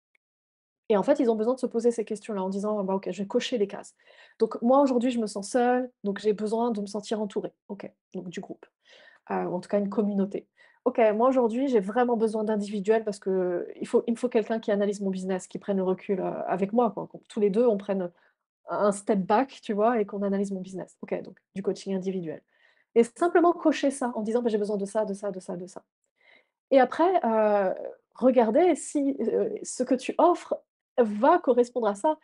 Et 0.90 0.98
en 0.98 1.04
fait, 1.04 1.20
ils 1.20 1.30
ont 1.32 1.36
besoin 1.36 1.54
de 1.54 1.60
se 1.60 1.66
poser 1.68 1.92
ces 1.92 2.04
questions-là 2.06 2.44
en 2.44 2.50
disant: 2.50 2.78
«Ah 2.80 2.84
bah, 2.84 2.96
OK, 2.96 3.10
je 3.12 3.22
vais 3.24 3.28
cocher 3.28 3.58
les 3.58 3.68
cases. 3.68 3.96
Donc 4.40 4.62
moi, 4.62 4.82
aujourd'hui, 4.82 5.10
je 5.12 5.20
me 5.20 5.28
sens 5.28 5.50
seule, 5.50 5.90
donc 6.04 6.20
j'ai 6.20 6.34
besoin 6.34 6.72
de 6.72 6.82
me 6.82 6.86
sentir 6.88 7.22
entourée. 7.22 7.54
OK, 7.70 7.90
donc 8.14 8.30
du 8.30 8.42
groupe. 8.42 8.66
heu, 9.32 9.48
ou 9.48 9.56
en 9.56 9.62
tout 9.62 9.70
cas 9.70 9.80
une 9.80 9.90
communauté. 9.90 10.48
OK, 10.86 11.02
moi 11.16 11.30
aujourd'hui, 11.30 11.68
j'ai 11.70 11.80
vraiment 11.82 12.18
besoin 12.18 12.44
d'individuel 12.46 13.04
parce 13.06 13.20
qu'il 13.20 13.88
faut 13.88 14.04
il 14.08 14.14
me 14.14 14.18
faut 14.18 14.30
quelqu'un 14.30 14.60
qui 14.60 14.72
analyse 14.72 15.02
mon 15.02 15.12
business, 15.12 15.48
qui 15.48 15.60
prenne 15.60 15.78
le 15.78 15.84
recul, 15.84 16.20
heu, 16.22 16.26
avec 16.48 16.74
moi 16.74 16.94
tous 17.30 17.40
les 17.42 17.50
2 17.52 17.68
on 17.68 17.78
prenne, 17.78 18.12
un 18.70 18.92
step 18.94 19.20
back, 19.22 19.60
tu 19.64 19.74
vois? 19.74 20.02
Et 20.02 20.06
qu'on 20.08 20.24
analyse 20.24 20.52
mon 20.54 20.62
business. 20.62 20.98
OK, 21.04 21.22
donc 21.24 21.40
du 21.56 21.64
coaching 21.64 21.96
individuel 21.96 22.42
et 22.96 23.04
simplement 23.06 23.54
cocher 23.54 23.92
ça 23.92 24.12
en 24.16 24.22
disant: 24.24 24.42
«Bah, 24.44 24.50
j'ai 24.50 24.58
besoin 24.60 24.78
de 24.78 24.86
ça, 24.86 25.06
de 25.06 25.14
ça, 25.16 25.32
de 25.32 25.40
ça, 25.42 25.58
de 25.58 25.68
ça» 25.68 25.84
et 26.72 26.80
après, 26.80 27.20
heu, 27.26 27.74
regarder 28.16 28.76
si, 28.76 29.18
ce 29.64 29.84
que 29.84 29.96
tu 29.96 30.16
offres 30.18 30.56
va 30.98 31.40
correspondre 31.40 31.88
à 31.88 31.96
ça, 31.96 32.18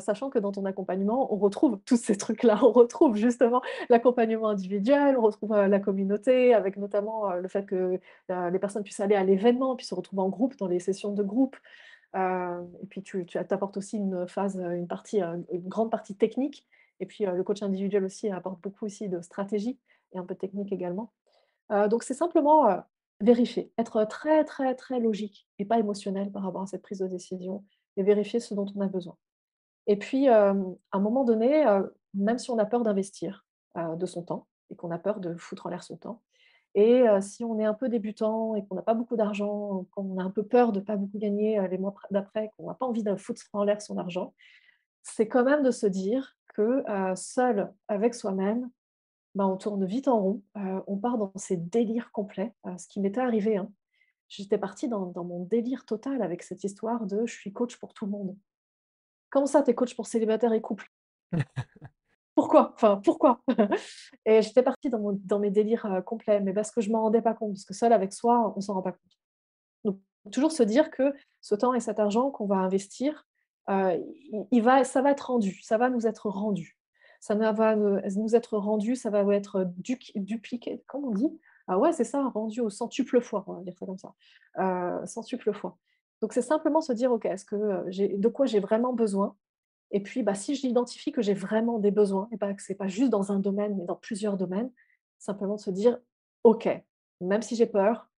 sachant 0.00 0.28
que 0.30 0.38
dans 0.38 0.52
ton 0.52 0.64
accompagnement, 0.64 1.32
on 1.32 1.36
retrouve 1.36 1.78
tous 1.86 1.96
ces 1.96 2.16
trucs-là. 2.16 2.58
On 2.62 2.72
retrouve 2.72 3.16
justement 3.16 3.62
l'accompagnement 3.88 4.48
individuel, 4.48 5.16
on 5.16 5.22
retrouve, 5.22 5.54
la 5.54 5.80
communauté 5.80 6.52
avec 6.54 6.76
notamment, 6.76 7.32
le 7.32 7.48
fait 7.48 7.64
que, 7.64 8.00
les 8.28 8.58
personnes 8.58 8.82
puissent 8.82 9.00
aller 9.00 9.14
à 9.14 9.24
l'événement, 9.24 9.76
puis 9.76 9.86
se 9.86 9.94
retrouver 9.94 10.22
en 10.22 10.28
groupe 10.28 10.56
dans 10.58 10.66
les 10.68 10.80
sessions 10.80 11.12
de 11.12 11.22
groupe. 11.22 11.56
Et 12.14 12.86
puis 12.90 13.02
tu 13.02 13.24
tu 13.24 13.38
apportes 13.38 13.76
aussi 13.76 13.96
une 13.96 14.26
phase, 14.28 14.56
une 14.58 14.88
partie, 14.88 15.20
une 15.22 15.68
grande 15.68 15.90
partie 15.90 16.16
technique 16.16 16.66
et 17.00 17.06
puis, 17.06 17.24
le 17.24 17.42
coach 17.44 17.62
individuel 17.62 18.04
aussi 18.04 18.28
apporte 18.30 18.60
beaucoup 18.60 18.86
aussi 18.86 19.08
de 19.08 19.20
stratégie 19.20 19.78
et 20.12 20.18
un 20.18 20.24
peu 20.24 20.34
technique 20.34 20.72
également. 20.72 21.12
Donc 21.70 22.02
c'est 22.02 22.14
simplement, 22.14 22.82
vérifier, 23.20 23.72
être 23.78 24.04
très, 24.04 24.44
très, 24.44 24.74
très 24.74 25.00
logique 25.00 25.48
et 25.58 25.64
pas 25.64 25.78
émotionnel 25.78 26.30
par 26.32 26.42
rapport 26.42 26.62
à 26.62 26.66
cette 26.66 26.82
prise 26.82 26.98
de 27.00 27.06
décision 27.08 27.64
et 27.96 28.02
vérifier 28.02 28.40
ce 28.40 28.54
dont 28.54 28.66
on 28.76 28.80
a 28.80 28.88
besoin. 28.88 29.16
Et 29.86 29.96
puis, 29.98 30.26
hem, 30.26 30.76
à 30.92 30.98
un 30.98 31.00
moment 31.00 31.24
donné, 31.24 31.66
heu, 31.66 31.94
même 32.14 32.38
si 32.38 32.50
on 32.50 32.58
a 32.58 32.64
peur 32.66 32.82
d'investir, 32.82 33.46
heu, 33.76 33.96
de 33.96 34.06
son 34.06 34.22
temps 34.22 34.46
et 34.70 34.76
qu'on 34.76 34.90
a 34.90 34.98
peur 34.98 35.20
de 35.20 35.34
foutre 35.36 35.66
en 35.66 35.70
l'air 35.70 35.82
son 35.82 35.96
temps 35.96 36.22
et 36.74 37.04
si 37.22 37.44
on 37.44 37.58
est 37.58 37.64
un 37.64 37.74
peu 37.74 37.88
débutant 37.88 38.54
et 38.54 38.64
qu'on 38.66 38.76
n'a 38.76 38.82
pas 38.82 38.94
beaucoup 38.94 39.16
d'argent, 39.16 39.86
qu'on 39.92 40.18
a 40.18 40.22
un 40.22 40.30
peu 40.30 40.44
peur 40.44 40.72
de 40.72 40.80
pas 40.80 40.96
beaucoup 40.96 41.18
gagner, 41.18 41.60
les 41.68 41.78
mois 41.78 41.92
pr 41.94 42.06
d'après, 42.12 42.52
qu'on 42.56 42.68
n'a 42.68 42.74
pas 42.74 42.86
envie 42.86 43.02
de 43.02 43.16
foutre 43.16 43.42
en 43.54 43.64
l'air 43.64 43.82
son 43.82 43.98
argent, 43.98 44.34
c'est 45.02 45.28
quand 45.28 45.44
même 45.44 45.62
de 45.62 45.70
se 45.70 45.86
dire 45.86 46.36
que, 46.54 46.84
seul 47.16 47.72
avec 47.88 48.14
soi-même, 48.14 48.70
bah, 49.34 49.46
on 49.46 49.56
tourne 49.56 49.84
vite 49.86 50.08
en 50.08 50.20
rond, 50.20 50.42
heu, 50.56 50.82
on 50.86 50.96
part 50.98 51.18
dans 51.18 51.32
ces 51.36 51.56
délires 51.56 52.12
complets, 52.12 52.54
heu, 52.66 52.76
ce 52.78 52.88
qui 52.88 53.00
m'était 53.00 53.20
arrivé, 53.20 53.56
hein. 53.56 53.70
J'étais 54.28 54.58
partie 54.58 54.88
dans 54.88 55.06
dans 55.06 55.24
mon 55.24 55.44
délire 55.44 55.86
total 55.86 56.22
avec 56.22 56.42
cette 56.44 56.64
histoire 56.64 57.06
de: 57.06 57.26
«Je 57.26 57.34
suis 57.34 57.52
coach 57.52 57.78
pour 57.78 57.94
tout 57.94 58.06
le 58.06 58.12
monde». 58.12 58.36
Comment 59.30 59.46
ça, 59.46 59.62
tu 59.62 59.70
es 59.72 59.74
coach 59.74 59.96
pour 59.96 60.06
célibataires 60.06 60.52
et 60.54 60.60
couples? 60.62 60.90
Pourquoi? 62.34 62.72
Enfin, 62.74 63.00
pourquoi? 63.04 63.40
Et 64.26 64.42
j'étais 64.42 64.62
partie 64.62 64.90
dans 64.90 65.00
mon 65.00 65.20
dans 65.24 65.38
mes 65.40 65.50
délires, 65.50 65.86
heu, 65.86 66.02
complets, 66.02 66.40
mais 66.40 66.52
parce 66.52 66.70
que 66.70 66.80
je 66.80 66.90
m'en 66.90 67.02
rendais 67.02 67.22
pas 67.22 67.34
compte, 67.34 67.52
parce 67.54 67.64
que 67.64 67.74
seul 67.74 67.92
avec 67.92 68.12
soi, 68.12 68.54
on 68.56 68.60
s'en 68.60 68.74
rend 68.74 68.82
pas 68.82 68.92
compte. 68.92 69.18
Donc 69.84 70.00
toujours 70.32 70.52
se 70.52 70.64
dire 70.64 70.90
que 70.92 71.14
ce 71.42 71.56
temps 71.56 71.74
et 71.74 71.80
cet 71.80 72.00
argent 72.00 72.30
qu'on 72.32 72.46
va 72.46 72.56
investir, 72.58 73.26
heu, 73.70 73.94
il 74.32 74.46
il 74.52 74.62
va 74.62 74.84
ça 74.84 75.02
va 75.02 75.12
être 75.12 75.28
rendu, 75.32 75.60
ça 75.64 75.78
va 75.78 75.90
nous 75.90 76.06
être 76.08 76.28
rendu. 76.30 76.77
Ça 77.20 77.34
va 77.34 77.76
nous 77.76 78.36
être 78.36 78.56
rendu, 78.58 78.96
ça 78.96 79.10
va 79.10 79.22
être 79.34 79.66
dupliqué, 79.76 80.82
comment 80.86 81.08
on 81.08 81.14
dit? 81.14 81.40
Ah 81.66 81.78
ouais, 81.78 81.92
c'est 81.92 82.04
ça, 82.04 82.22
rendu 82.28 82.60
au 82.60 82.70
centuple 82.70 83.20
fois, 83.20 83.44
on 83.46 83.54
va 83.54 83.62
dire 83.62 83.76
ça 83.78 83.84
comme 83.86 83.98
ça, 83.98 84.14
heu, 84.58 85.04
centuple 85.06 85.52
fois. 85.52 85.76
Donc 86.22 86.32
c'est 86.32 86.42
simplement 86.42 86.80
se 86.80 86.92
dire: 86.92 87.12
«OK, 87.12 87.26
est-ce 87.26 87.44
que, 87.44 87.84
j'ai 87.88 88.08
de 88.16 88.28
quoi 88.28 88.46
j'ai 88.46 88.60
vraiment 88.60 88.92
besoin?» 88.92 89.36
et 89.92 90.02
puis, 90.02 90.22
bah, 90.22 90.34
si 90.34 90.54
j'identifie 90.54 91.12
que 91.12 91.22
j'ai 91.22 91.34
vraiment 91.34 91.78
des 91.78 91.90
besoins 91.90 92.28
et 92.32 92.36
pas 92.38 92.54
que 92.54 92.62
c'est 92.62 92.74
pas 92.76 92.88
juste 92.88 93.10
dans 93.10 93.32
un 93.32 93.40
domaine, 93.40 93.76
mais 93.76 93.84
dans 93.86 93.96
plusieurs 93.96 94.36
domaines, 94.36 94.70
simplement 95.18 95.58
se 95.58 95.70
dire: 95.70 95.98
«OK, 96.44 96.68
même 97.20 97.42
si 97.42 97.56
j'ai 97.56 97.66
peur, 97.66 98.08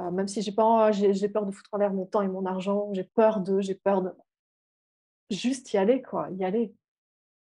Heu, 0.00 0.10
même 0.12 0.28
si 0.28 0.42
j'ai 0.42 0.52
pas 0.52 0.92
j'ai 0.92 1.14
j'ai 1.14 1.28
peur 1.28 1.46
de 1.46 1.52
foutre 1.52 1.70
en 1.72 1.78
l'air 1.78 1.92
mon 1.94 2.06
temps 2.06 2.22
et 2.22 2.28
mon 2.28 2.46
argent, 2.46 2.90
j'ai 2.94 3.04
peur 3.04 3.40
de 3.40 3.60
j'ai 3.60 3.74
peur 3.76 4.02
de 4.02 4.10
juste 5.30 5.72
y 5.72 5.78
aller 5.78 6.02
quoi, 6.02 6.28
y 6.30 6.44
aller. 6.44 6.74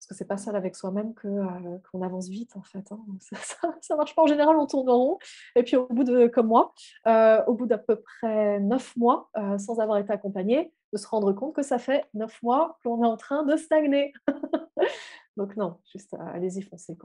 Parce 0.04 0.10
que 0.10 0.16
c'est 0.16 0.28
pas 0.28 0.36
seul 0.36 0.58
avec 0.58 0.76
soi-même 0.76 1.14
que, 1.14 1.30
heu, 1.30 1.82
qu'on 1.90 2.02
avance 2.02 2.28
vite 2.28 2.58
en 2.58 2.62
fait, 2.62 2.92
hein. 2.92 3.00
Ça 3.22 3.74
ça 3.80 3.96
marche 3.96 4.14
pas 4.14 4.24
en 4.24 4.28
général, 4.28 4.58
on 4.58 4.68
tourne 4.68 4.90
en 4.90 4.98
rond 4.98 5.18
et 5.56 5.64
puis 5.64 5.78
au 5.78 5.88
bout 5.88 6.04
de 6.04 6.28
comme 6.28 6.48
moi, 6.48 6.74
heu, 7.08 7.40
au 7.48 7.54
bout 7.54 7.68
d'à 7.68 7.78
peu 7.78 7.96
près 8.02 8.60
9 8.60 8.98
mois, 8.98 9.30
heu, 9.38 9.58
sans 9.58 9.80
avoir 9.80 9.98
été 10.00 10.12
accompagnée, 10.12 10.74
de 10.92 10.98
se 10.98 11.08
rendre 11.08 11.32
compte 11.32 11.56
que 11.56 11.64
ça 11.64 11.80
fait 11.80 12.06
9 12.14 12.44
mois 12.44 12.78
qu'on 12.84 13.02
est 13.02 13.08
en 13.08 13.16
train 13.16 13.44
de 13.44 13.56
stagner. 13.56 14.12
Donc 15.38 15.56
non, 15.56 15.80
juste, 15.92 16.16
allez-y, 16.34 16.62
foncez. 16.64 16.98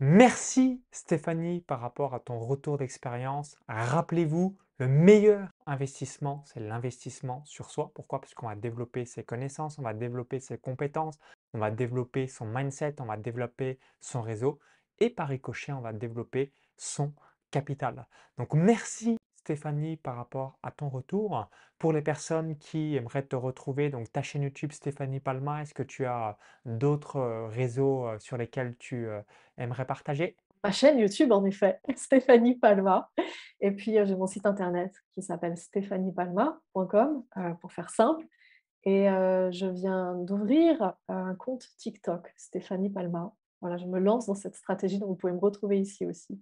Merci 0.00 0.82
Stéphanie 0.92 1.60
par 1.60 1.80
rapport 1.80 2.14
à 2.14 2.20
ton 2.20 2.38
retour 2.38 2.78
d'expérience. 2.78 3.58
Rappelez-vous, 3.68 4.56
le 4.80 4.88
meilleur 4.88 5.50
investissement, 5.66 6.42
c'est 6.46 6.58
l'investissement 6.58 7.44
sur 7.44 7.70
soi. 7.70 7.92
Pourquoi? 7.94 8.18
Parce 8.18 8.32
qu'on 8.32 8.48
va 8.48 8.54
développer 8.54 9.04
ses 9.04 9.22
connaissances, 9.22 9.78
on 9.78 9.82
va 9.82 9.92
développer 9.92 10.40
ses 10.40 10.56
compétences, 10.56 11.18
on 11.52 11.58
va 11.58 11.70
développer 11.70 12.26
son 12.26 12.46
mindset, 12.46 12.94
on 12.98 13.04
va 13.04 13.18
développer 13.18 13.78
son 14.00 14.22
réseau 14.22 14.58
et 14.98 15.10
par 15.10 15.28
ricochet, 15.28 15.72
on 15.72 15.82
va 15.82 15.92
développer 15.92 16.54
son 16.78 17.12
capital. 17.50 18.06
Donc 18.38 18.54
merci 18.54 19.18
Stéphanie 19.36 19.98
par 19.98 20.16
rapport 20.16 20.58
à 20.62 20.70
ton 20.70 20.88
retour. 20.88 21.50
Pour 21.78 21.92
les 21.92 22.00
personnes 22.00 22.56
qui 22.56 22.96
aimeraient 22.96 23.26
te 23.26 23.36
retrouver, 23.36 23.90
donc 23.90 24.10
ta 24.10 24.22
chaîne 24.22 24.44
YouTube 24.44 24.72
Stéphanie 24.72 25.20
Palma, 25.20 25.60
est-ce 25.60 25.74
que 25.74 25.82
tu 25.82 26.06
as 26.06 26.38
d'autres 26.64 27.16
euh, 27.16 27.48
réseaux 27.48 28.06
euh, 28.06 28.18
sur 28.18 28.38
lesquels 28.38 28.78
tu 28.78 29.06
euh, 29.06 29.20
aimerais 29.58 29.86
partager? 29.86 30.38
Ma 30.62 30.72
chaîne 30.72 30.98
YouTube 30.98 31.32
en 31.32 31.44
effet, 31.44 31.80
Stéphanie 31.96 32.56
Palma 32.56 33.10
et 33.60 33.70
puis, 33.72 33.98
heu, 33.98 34.04
j'ai 34.06 34.16
mon 34.16 34.26
site 34.26 34.46
internet 34.46 34.94
qui 35.14 35.22
s'appelle 35.22 35.56
stéphaniepalma.com, 35.56 37.24
heu, 37.36 37.54
pour 37.60 37.72
faire 37.72 37.90
simple 37.90 38.26
et 38.84 39.08
heu, 39.10 39.50
je 39.52 39.66
viens 39.66 40.14
d'ouvrir 40.14 40.94
un 41.08 41.34
compte 41.34 41.66
TikTok, 41.76 42.32
Stéphanie 42.36 42.88
Palma. 42.88 43.34
Voilà, 43.60 43.76
je 43.76 43.84
me 43.84 43.98
lance 43.98 44.26
dans 44.26 44.34
cette 44.34 44.56
stratégie, 44.56 44.98
donc 44.98 45.10
vous 45.10 45.16
pouvez 45.16 45.34
me 45.34 45.38
retrouver 45.38 45.78
ici 45.78 46.06
aussi. 46.06 46.40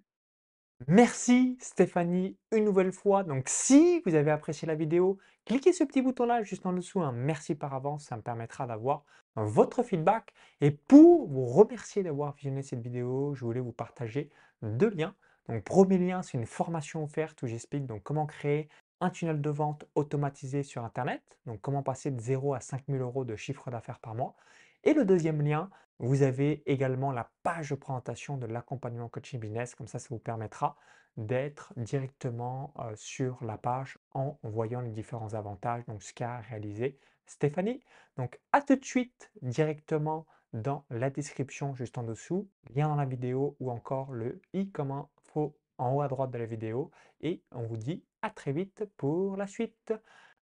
Merci 0.86 1.58
Stéphanie 1.60 2.38
une 2.52 2.64
nouvelle 2.64 2.92
fois. 2.92 3.24
Donc 3.24 3.48
si 3.48 4.00
vous 4.06 4.14
avez 4.14 4.30
apprécié 4.30 4.68
la 4.68 4.76
vidéo, 4.76 5.18
cliquez 5.48 5.72
ce 5.72 5.82
petit 5.82 6.02
bouton-là 6.02 6.42
juste 6.42 6.66
en 6.66 6.74
dessous, 6.74 7.00
un 7.00 7.10
merci 7.10 7.54
par 7.54 7.72
avance, 7.72 8.04
ça 8.04 8.16
me 8.16 8.22
permettra 8.22 8.66
d'avoir 8.66 9.04
votre 9.34 9.82
feedback. 9.82 10.34
Et 10.60 10.70
pour 10.70 11.26
vous 11.26 11.46
remercier 11.46 12.02
d'avoir 12.02 12.34
visionné 12.34 12.62
cette 12.62 12.82
vidéo, 12.82 13.34
je 13.34 13.44
voulais 13.46 13.60
vous 13.60 13.72
partager 13.72 14.28
deux 14.62 14.90
liens. 14.90 15.14
Donc 15.48 15.64
premier 15.64 15.96
lien, 15.96 16.22
c'est 16.22 16.36
une 16.36 16.46
formation 16.46 17.02
offerte 17.02 17.42
où 17.42 17.46
j'explique 17.46 17.84
comment 18.02 18.26
créer 18.26 18.68
un 19.00 19.08
tunnel 19.08 19.40
de 19.40 19.48
vente 19.48 19.86
automatisé 19.94 20.62
sur 20.62 20.84
Internet, 20.84 21.22
donc 21.46 21.62
comment 21.62 21.82
passer 21.82 22.10
de 22.10 22.20
0 22.20 22.52
à 22.52 22.60
5000 22.60 23.00
euros 23.00 23.24
de 23.24 23.34
chiffre 23.34 23.70
d'affaires 23.70 24.00
par 24.00 24.14
mois. 24.14 24.34
Et 24.84 24.94
le 24.94 25.04
deuxième 25.04 25.42
lien, 25.42 25.70
vous 25.98 26.22
avez 26.22 26.62
également 26.70 27.12
la 27.12 27.30
page 27.42 27.70
de 27.70 27.74
présentation 27.74 28.36
de 28.36 28.46
l'accompagnement 28.46 29.08
coaching 29.08 29.40
business, 29.40 29.74
comme 29.74 29.88
ça, 29.88 29.98
ça 29.98 30.08
vous 30.10 30.18
permettra 30.18 30.76
d'être 31.16 31.72
directement 31.76 32.72
sur 32.94 33.42
la 33.44 33.58
page 33.58 33.98
en 34.12 34.38
voyant 34.44 34.80
les 34.80 34.90
différents 34.92 35.34
avantages, 35.34 35.84
donc 35.86 36.02
ce 36.02 36.14
qu'a 36.14 36.38
réalisé 36.38 36.98
Stéphanie. 37.26 37.82
Donc 38.16 38.40
à 38.52 38.62
tout 38.62 38.76
de 38.76 38.84
suite 38.84 39.30
directement 39.42 40.26
dans 40.52 40.84
la 40.90 41.10
description 41.10 41.74
juste 41.74 41.98
en 41.98 42.04
dessous, 42.04 42.48
lien 42.74 42.88
dans 42.88 42.94
la 42.94 43.04
vidéo 43.04 43.56
ou 43.60 43.70
encore 43.70 44.12
le 44.12 44.40
i 44.54 44.70
comme 44.70 44.92
info 44.92 45.56
en 45.76 45.92
haut 45.92 46.02
à 46.02 46.08
droite 46.08 46.30
de 46.30 46.38
la 46.38 46.46
vidéo. 46.46 46.90
Et 47.20 47.42
on 47.50 47.62
vous 47.62 47.76
dit 47.76 48.04
à 48.22 48.30
très 48.30 48.52
vite 48.52 48.84
pour 48.96 49.36
la 49.36 49.46
suite. 49.46 49.92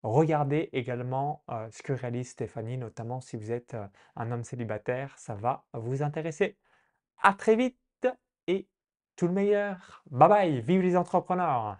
Regardez 0.05 0.69
également 0.75 1.43
euh, 1.51 1.67
ce 1.71 1.83
que 1.83 1.95
réalise 1.95 2.29
Stéphanie, 2.29 2.77
notamment 2.77 3.23
si 3.23 3.39
vous 3.39 3.51
êtes 3.51 3.73
euh, 3.73 3.87
un 4.17 4.31
homme 4.33 4.45
célibataire, 4.45 5.15
ça 5.17 5.35
va 5.35 5.65
vous 5.73 6.03
intéresser. 6.03 6.59
À 7.23 7.33
très 7.33 7.57
vite 7.57 7.79
et 8.47 8.69
tout 9.17 9.27
le 9.27 9.33
meilleur. 9.33 10.05
Bye 10.11 10.29
bye, 10.29 10.61
vive 10.61 10.83
les 10.83 10.99
entrepreneurs! 10.99 11.79